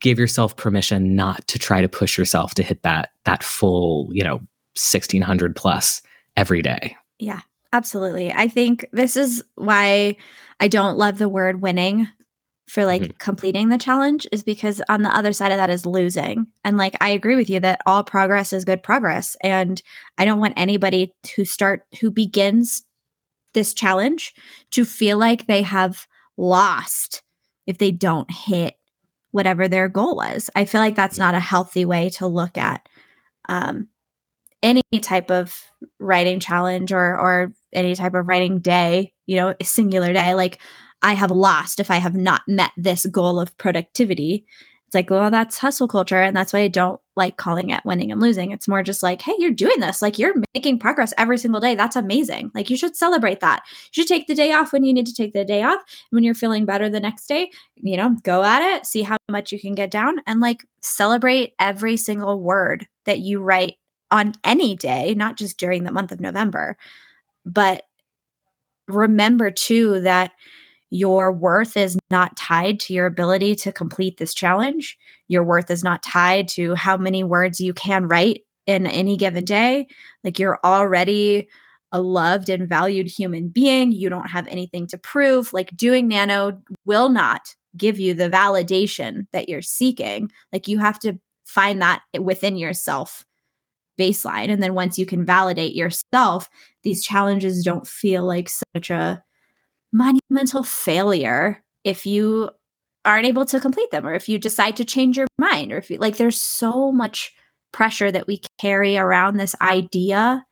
[0.01, 4.23] give yourself permission not to try to push yourself to hit that that full you
[4.23, 4.37] know
[4.75, 6.03] 1600 plus
[6.37, 6.97] every day.
[7.19, 7.41] Yeah
[7.73, 8.33] absolutely.
[8.33, 10.17] I think this is why
[10.61, 12.09] i don't love the word winning
[12.67, 13.17] for like mm-hmm.
[13.19, 16.47] completing the challenge is because on the other side of that is losing.
[16.65, 19.37] And like i agree with you that all progress is good progress.
[19.43, 19.83] And
[20.17, 22.83] i don't want anybody to start who begins
[23.55, 24.35] this challenge
[24.73, 27.23] to feel like they have lost
[27.67, 28.75] if they don't hit
[29.31, 30.51] whatever their goal was.
[30.55, 32.89] I feel like that's not a healthy way to look at
[33.49, 33.89] um,
[34.63, 35.63] any type of
[35.99, 40.35] writing challenge or or any type of writing day, you know, a singular day.
[40.35, 40.59] Like
[41.03, 44.47] I have lost if I have not met this goal of productivity.
[44.89, 46.23] It's like, well, that's hustle culture.
[46.23, 48.53] And that's why I don't like calling it winning and losing.
[48.53, 50.01] It's more just like, hey, you're doing this.
[50.01, 51.75] Like you're making progress every single day.
[51.75, 52.51] That's amazing.
[52.55, 53.65] Like you should celebrate that.
[53.93, 55.83] You should take the day off when you need to take the day off.
[56.09, 59.53] When you're feeling better the next day, you know, go at it, see how much
[59.53, 63.77] you can get down and like celebrate every single word that you write
[64.11, 66.79] on any day, not just during the month of November.
[67.45, 67.83] But
[68.87, 70.33] remember too that
[70.91, 74.97] your worth is not tied to your ability to complete this challenge.
[75.29, 79.45] Your worth is not tied to how many words you can write in any given
[79.45, 79.87] day.
[80.25, 81.49] Like you're already
[81.93, 83.93] a loved and valued human being.
[83.93, 85.53] You don't have anything to prove.
[85.53, 90.31] Like doing nano will not give you the validation that you're seeking.
[90.53, 93.25] Like you have to find that within yourself
[93.99, 94.51] baseline.
[94.51, 96.49] And then once you can validate yourself,
[96.83, 99.23] these challenges don't feel like such a
[99.93, 102.51] monumental failure if you
[103.05, 105.91] aren't able to complete them or if you decide to change your mind or if
[105.91, 107.33] you like there's so much
[107.73, 110.45] pressure that we carry around this idea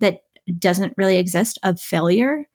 [0.00, 0.20] that
[0.58, 2.46] doesn't really exist of failure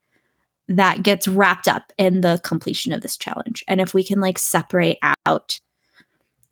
[0.70, 3.64] that gets wrapped up in the completion of this challenge.
[3.68, 5.60] And if we can like separate out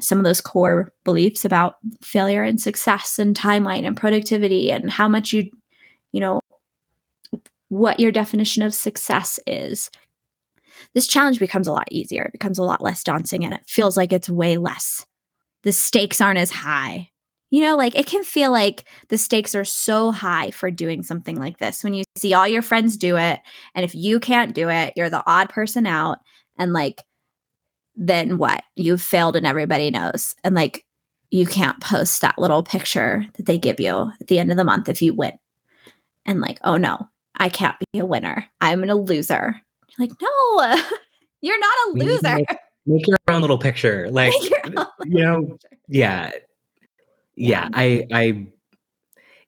[0.02, 5.08] some of those core beliefs about failure and success and timeline and productivity and how
[5.08, 5.50] much you,
[6.12, 6.42] you know,
[7.70, 9.90] what your definition of success is,
[10.94, 12.24] this challenge becomes a lot easier.
[12.24, 15.06] It becomes a lot less daunting and it feels like it's way less.
[15.64, 17.10] The stakes aren't as high
[17.50, 21.38] you know, like it can feel like the stakes are so high for doing something
[21.38, 23.40] like this when you see all your friends do it.
[23.74, 26.20] And if you can't do it, you're the odd person out.
[26.58, 27.04] And like,
[27.96, 28.64] then what?
[28.76, 30.36] You've failed and everybody knows.
[30.44, 30.86] And like,
[31.30, 34.64] you can't post that little picture that they give you at the end of the
[34.64, 35.34] month if you win.
[36.26, 37.08] And like, oh no,
[37.38, 38.46] I can't be a winner.
[38.62, 39.62] I'm a loser.
[39.98, 40.82] You're like, no,
[41.42, 42.36] you're not a loser.
[42.36, 42.48] Make,
[42.86, 44.08] make your own little picture.
[44.12, 45.78] Like, you know, picture.
[45.88, 46.32] yeah
[47.38, 48.46] yeah i i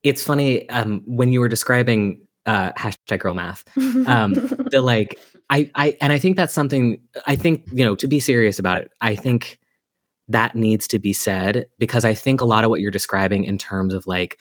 [0.04, 3.66] it's funny um when you were describing uh hashtag girl math
[4.08, 4.34] um
[4.72, 5.20] the like
[5.50, 8.82] i i and i think that's something i think you know to be serious about
[8.82, 9.60] it i think
[10.28, 13.58] that needs to be said because i think a lot of what you're describing in
[13.58, 14.40] terms of like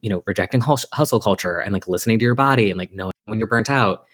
[0.00, 3.38] you know rejecting hustle culture and like listening to your body and like knowing when
[3.38, 4.06] you're burnt out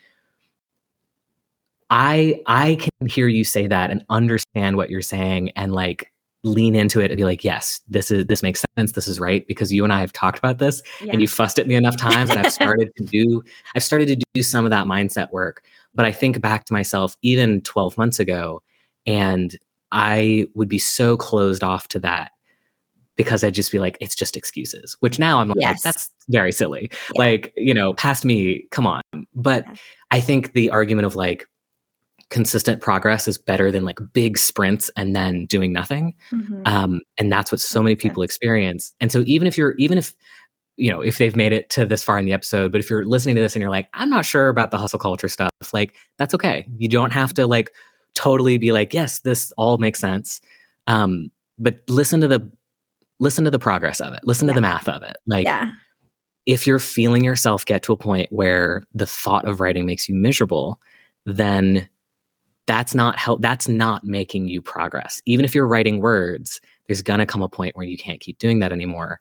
[1.90, 6.10] i i can hear you say that and understand what you're saying and like
[6.44, 8.92] lean into it and be like, yes, this is this makes sense.
[8.92, 11.12] This is right because you and I have talked about this yeah.
[11.12, 13.42] and you fussed at me enough times and I've started to do
[13.74, 15.64] I've started to do some of that mindset work.
[15.94, 18.62] But I think back to myself even 12 months ago
[19.06, 19.56] and
[19.90, 22.32] I would be so closed off to that
[23.18, 25.82] because I'd just be like, it's just excuses, which now I'm like, yes.
[25.82, 26.88] that's very silly.
[27.14, 27.20] Yeah.
[27.20, 29.02] Like, you know, past me, come on.
[29.34, 29.74] But yeah.
[30.12, 31.46] I think the argument of like,
[32.30, 36.14] consistent progress is better than like big sprints and then doing nothing.
[36.30, 36.60] Mm-hmm.
[36.66, 38.92] Um, and that's what so many people experience.
[39.00, 40.12] And so even if you're, even if,
[40.76, 43.06] you know, if they've made it to this far in the episode, but if you're
[43.06, 45.96] listening to this and you're like, I'm not sure about the hustle culture stuff, like
[46.18, 46.66] that's okay.
[46.76, 47.72] You don't have to like
[48.14, 50.42] totally be like, yes, this all makes sense.
[50.86, 52.46] Um, but listen to the
[53.20, 54.20] listen to the progress of it.
[54.24, 54.54] Listen yeah.
[54.54, 55.16] to the math of it.
[55.26, 55.70] Like yeah.
[56.46, 60.14] if you're feeling yourself get to a point where the thought of writing makes you
[60.14, 60.80] miserable,
[61.24, 61.88] then
[62.68, 67.18] that's not help that's not making you progress even if you're writing words there's going
[67.18, 69.20] to come a point where you can't keep doing that anymore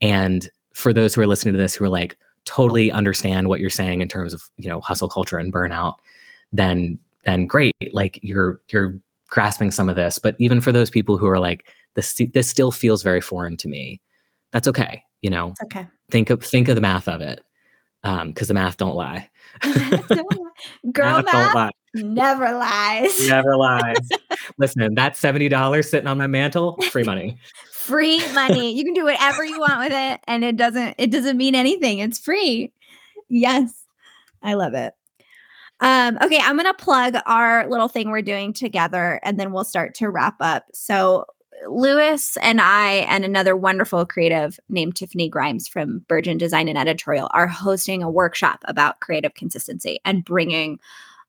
[0.00, 3.70] and for those who are listening to this who are like totally understand what you're
[3.70, 5.94] saying in terms of you know hustle culture and burnout
[6.52, 11.16] then then great like you're you're grasping some of this but even for those people
[11.16, 14.00] who are like this this still feels very foreign to me
[14.52, 17.42] that's okay you know okay think of think of the math of it
[18.04, 19.28] um because the math don't lie
[20.92, 23.28] girl math, math never lies.
[23.28, 24.08] Never lies.
[24.58, 27.38] Listen, that $70 sitting on my mantle, free money.
[27.72, 28.72] free money.
[28.72, 31.98] You can do whatever you want with it and it doesn't it doesn't mean anything.
[31.98, 32.72] It's free.
[33.28, 33.84] Yes.
[34.42, 34.94] I love it.
[35.80, 39.94] Um, okay, I'm gonna plug our little thing we're doing together and then we'll start
[39.96, 40.66] to wrap up.
[40.72, 41.26] So
[41.68, 47.30] Lewis and I and another wonderful creative named Tiffany Grimes from Burgeon Design and Editorial
[47.32, 50.78] are hosting a workshop about creative consistency and bringing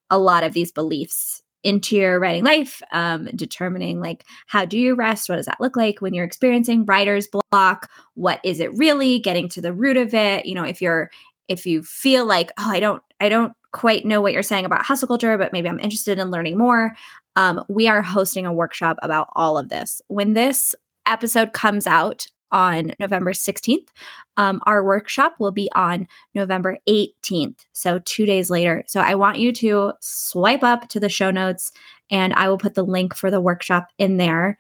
[0.10, 4.96] a lot of these beliefs into your writing life, um, determining like how do you
[4.96, 5.30] rest?
[5.30, 7.90] What does that look like when you're experiencing writer's block?
[8.16, 9.20] What is it really?
[9.20, 10.46] Getting to the root of it.
[10.46, 11.10] You know, if you're
[11.48, 14.86] if you feel like oh I don't I don't quite know what you're saying about
[14.86, 16.96] hustle culture, but maybe I'm interested in learning more.
[17.36, 20.02] Um, we are hosting a workshop about all of this.
[20.08, 20.76] When this
[21.06, 23.88] episode comes out, on November 16th.
[24.38, 28.84] Um, our workshop will be on November 18th, so two days later.
[28.88, 31.72] So I want you to swipe up to the show notes
[32.10, 34.58] and I will put the link for the workshop in there.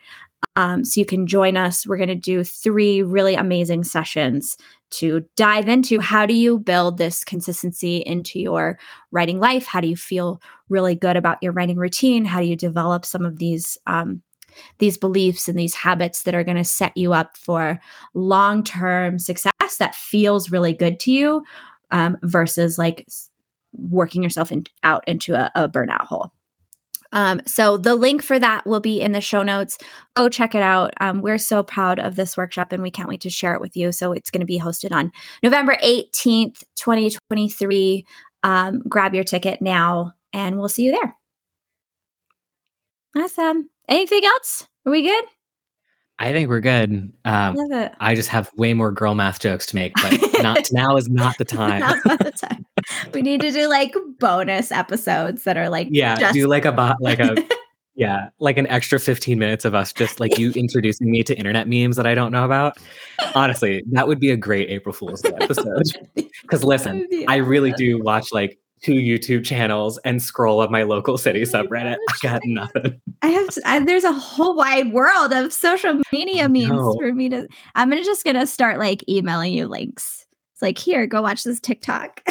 [0.55, 1.87] Um, so you can join us.
[1.87, 4.57] We're going to do three really amazing sessions
[4.93, 8.79] to dive into how do you build this consistency into your
[9.11, 9.65] writing life?
[9.65, 12.25] How do you feel really good about your writing routine?
[12.25, 14.21] How do you develop some of these um,
[14.77, 17.79] these beliefs and these habits that are going to set you up for
[18.13, 21.43] long term success that feels really good to you
[21.91, 23.07] um, versus like
[23.73, 26.31] working yourself in, out into a, a burnout hole.
[27.13, 29.77] Um, so the link for that will be in the show notes.
[30.15, 30.93] Go check it out.
[30.99, 33.77] Um, we're so proud of this workshop and we can't wait to share it with
[33.77, 33.91] you.
[33.91, 35.11] So it's going to be hosted on
[35.41, 38.05] November 18th, 2023.
[38.43, 41.15] Um, grab your ticket now and we'll see you there.
[43.15, 43.69] Awesome.
[43.87, 44.67] Anything else?
[44.85, 45.23] Are we good?
[46.19, 47.11] I think we're good.
[47.25, 47.91] Um, Love it.
[47.99, 51.37] I just have way more girl math jokes to make, but not now is not
[51.37, 51.79] the time.
[52.05, 52.65] not the time.
[53.13, 56.71] we need to do like bonus episodes that are like yeah, just- do like a
[56.71, 57.35] bot like a
[57.95, 61.67] yeah, like an extra 15 minutes of us just like you introducing me to internet
[61.67, 62.77] memes that I don't know about.
[63.35, 65.83] Honestly, that would be a great April Fool's Day episode.
[66.43, 71.17] Because listen, I really do watch like two YouTube channels and scroll of my local
[71.17, 71.97] city subreddit.
[72.09, 73.01] I got nothing.
[73.21, 77.47] I have I, there's a whole wide world of social media memes for me to.
[77.75, 80.25] I'm gonna just gonna start like emailing you links.
[80.53, 82.21] It's like here, go watch this TikTok.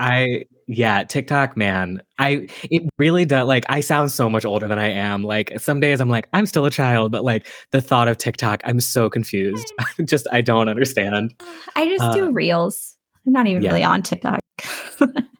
[0.00, 2.02] I yeah, TikTok, man.
[2.18, 5.24] I it really does like I sound so much older than I am.
[5.24, 8.60] Like some days I'm like, I'm still a child, but like the thought of TikTok,
[8.64, 9.72] I'm so confused.
[10.04, 11.34] just I don't understand.
[11.74, 12.96] I just uh, do reels.
[13.26, 13.70] I'm not even yeah.
[13.70, 14.40] really on TikTok.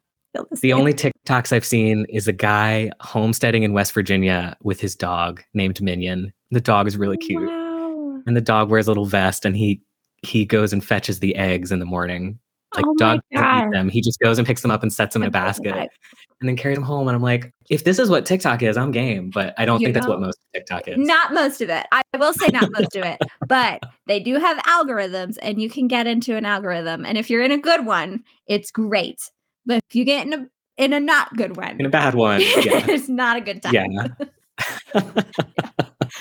[0.61, 5.43] the only TikToks I've seen is a guy homesteading in West Virginia with his dog
[5.55, 6.33] named Minion.
[6.51, 7.47] The dog is really cute.
[7.47, 8.23] Wow.
[8.27, 9.81] And the dog wears a little vest and he
[10.23, 12.39] he goes and fetches the eggs in the morning.
[12.75, 13.39] Like oh dog eat
[13.73, 13.89] them.
[13.89, 15.75] He just goes and picks them up and sets them in a basket
[16.41, 17.09] and then carries them home.
[17.09, 19.31] And I'm like, if this is what TikTok is, I'm game.
[19.31, 20.97] But I don't you think know, that's what most TikTok is.
[20.99, 21.87] Not most of it.
[21.93, 23.19] I will say not most of it.
[23.49, 27.07] But they do have algorithms and you can get into an algorithm.
[27.07, 29.31] And if you're in a good one, it's great.
[29.69, 30.47] But if you get in a
[30.77, 32.87] in a not good one, in a bad one, yeah.
[32.89, 33.75] it's not a good time.
[33.75, 34.09] Yeah.
[34.95, 35.23] yeah.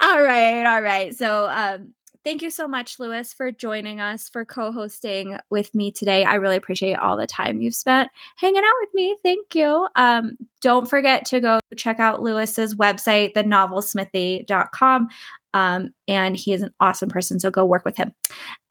[0.00, 1.14] All right, all right.
[1.16, 1.94] So, um,
[2.24, 6.24] thank you so much, Lewis, for joining us for co-hosting with me today.
[6.24, 9.16] I really appreciate all the time you've spent hanging out with me.
[9.22, 9.88] Thank you.
[9.96, 15.08] Um, don't forget to go check out Lewis's website, thenovelsmithy.com.
[15.54, 18.12] Um, and he is an awesome person, so go work with him.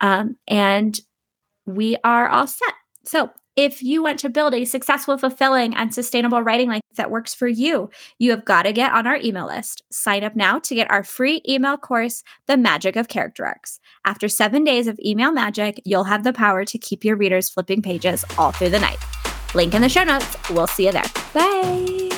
[0.02, 1.00] Um, and
[1.66, 2.74] we are all set.
[3.06, 7.34] So if you want to build a successful, fulfilling, and sustainable writing life that works
[7.34, 9.84] for you, you have got to get on our email list.
[9.92, 13.80] Sign up now to get our free email course, The Magic of Character Arcs.
[14.06, 17.82] After seven days of email magic, you'll have the power to keep your readers flipping
[17.82, 18.98] pages all through the night.
[19.54, 20.50] Link in the show notes.
[20.50, 21.04] We'll see you there.
[21.34, 22.13] Bye.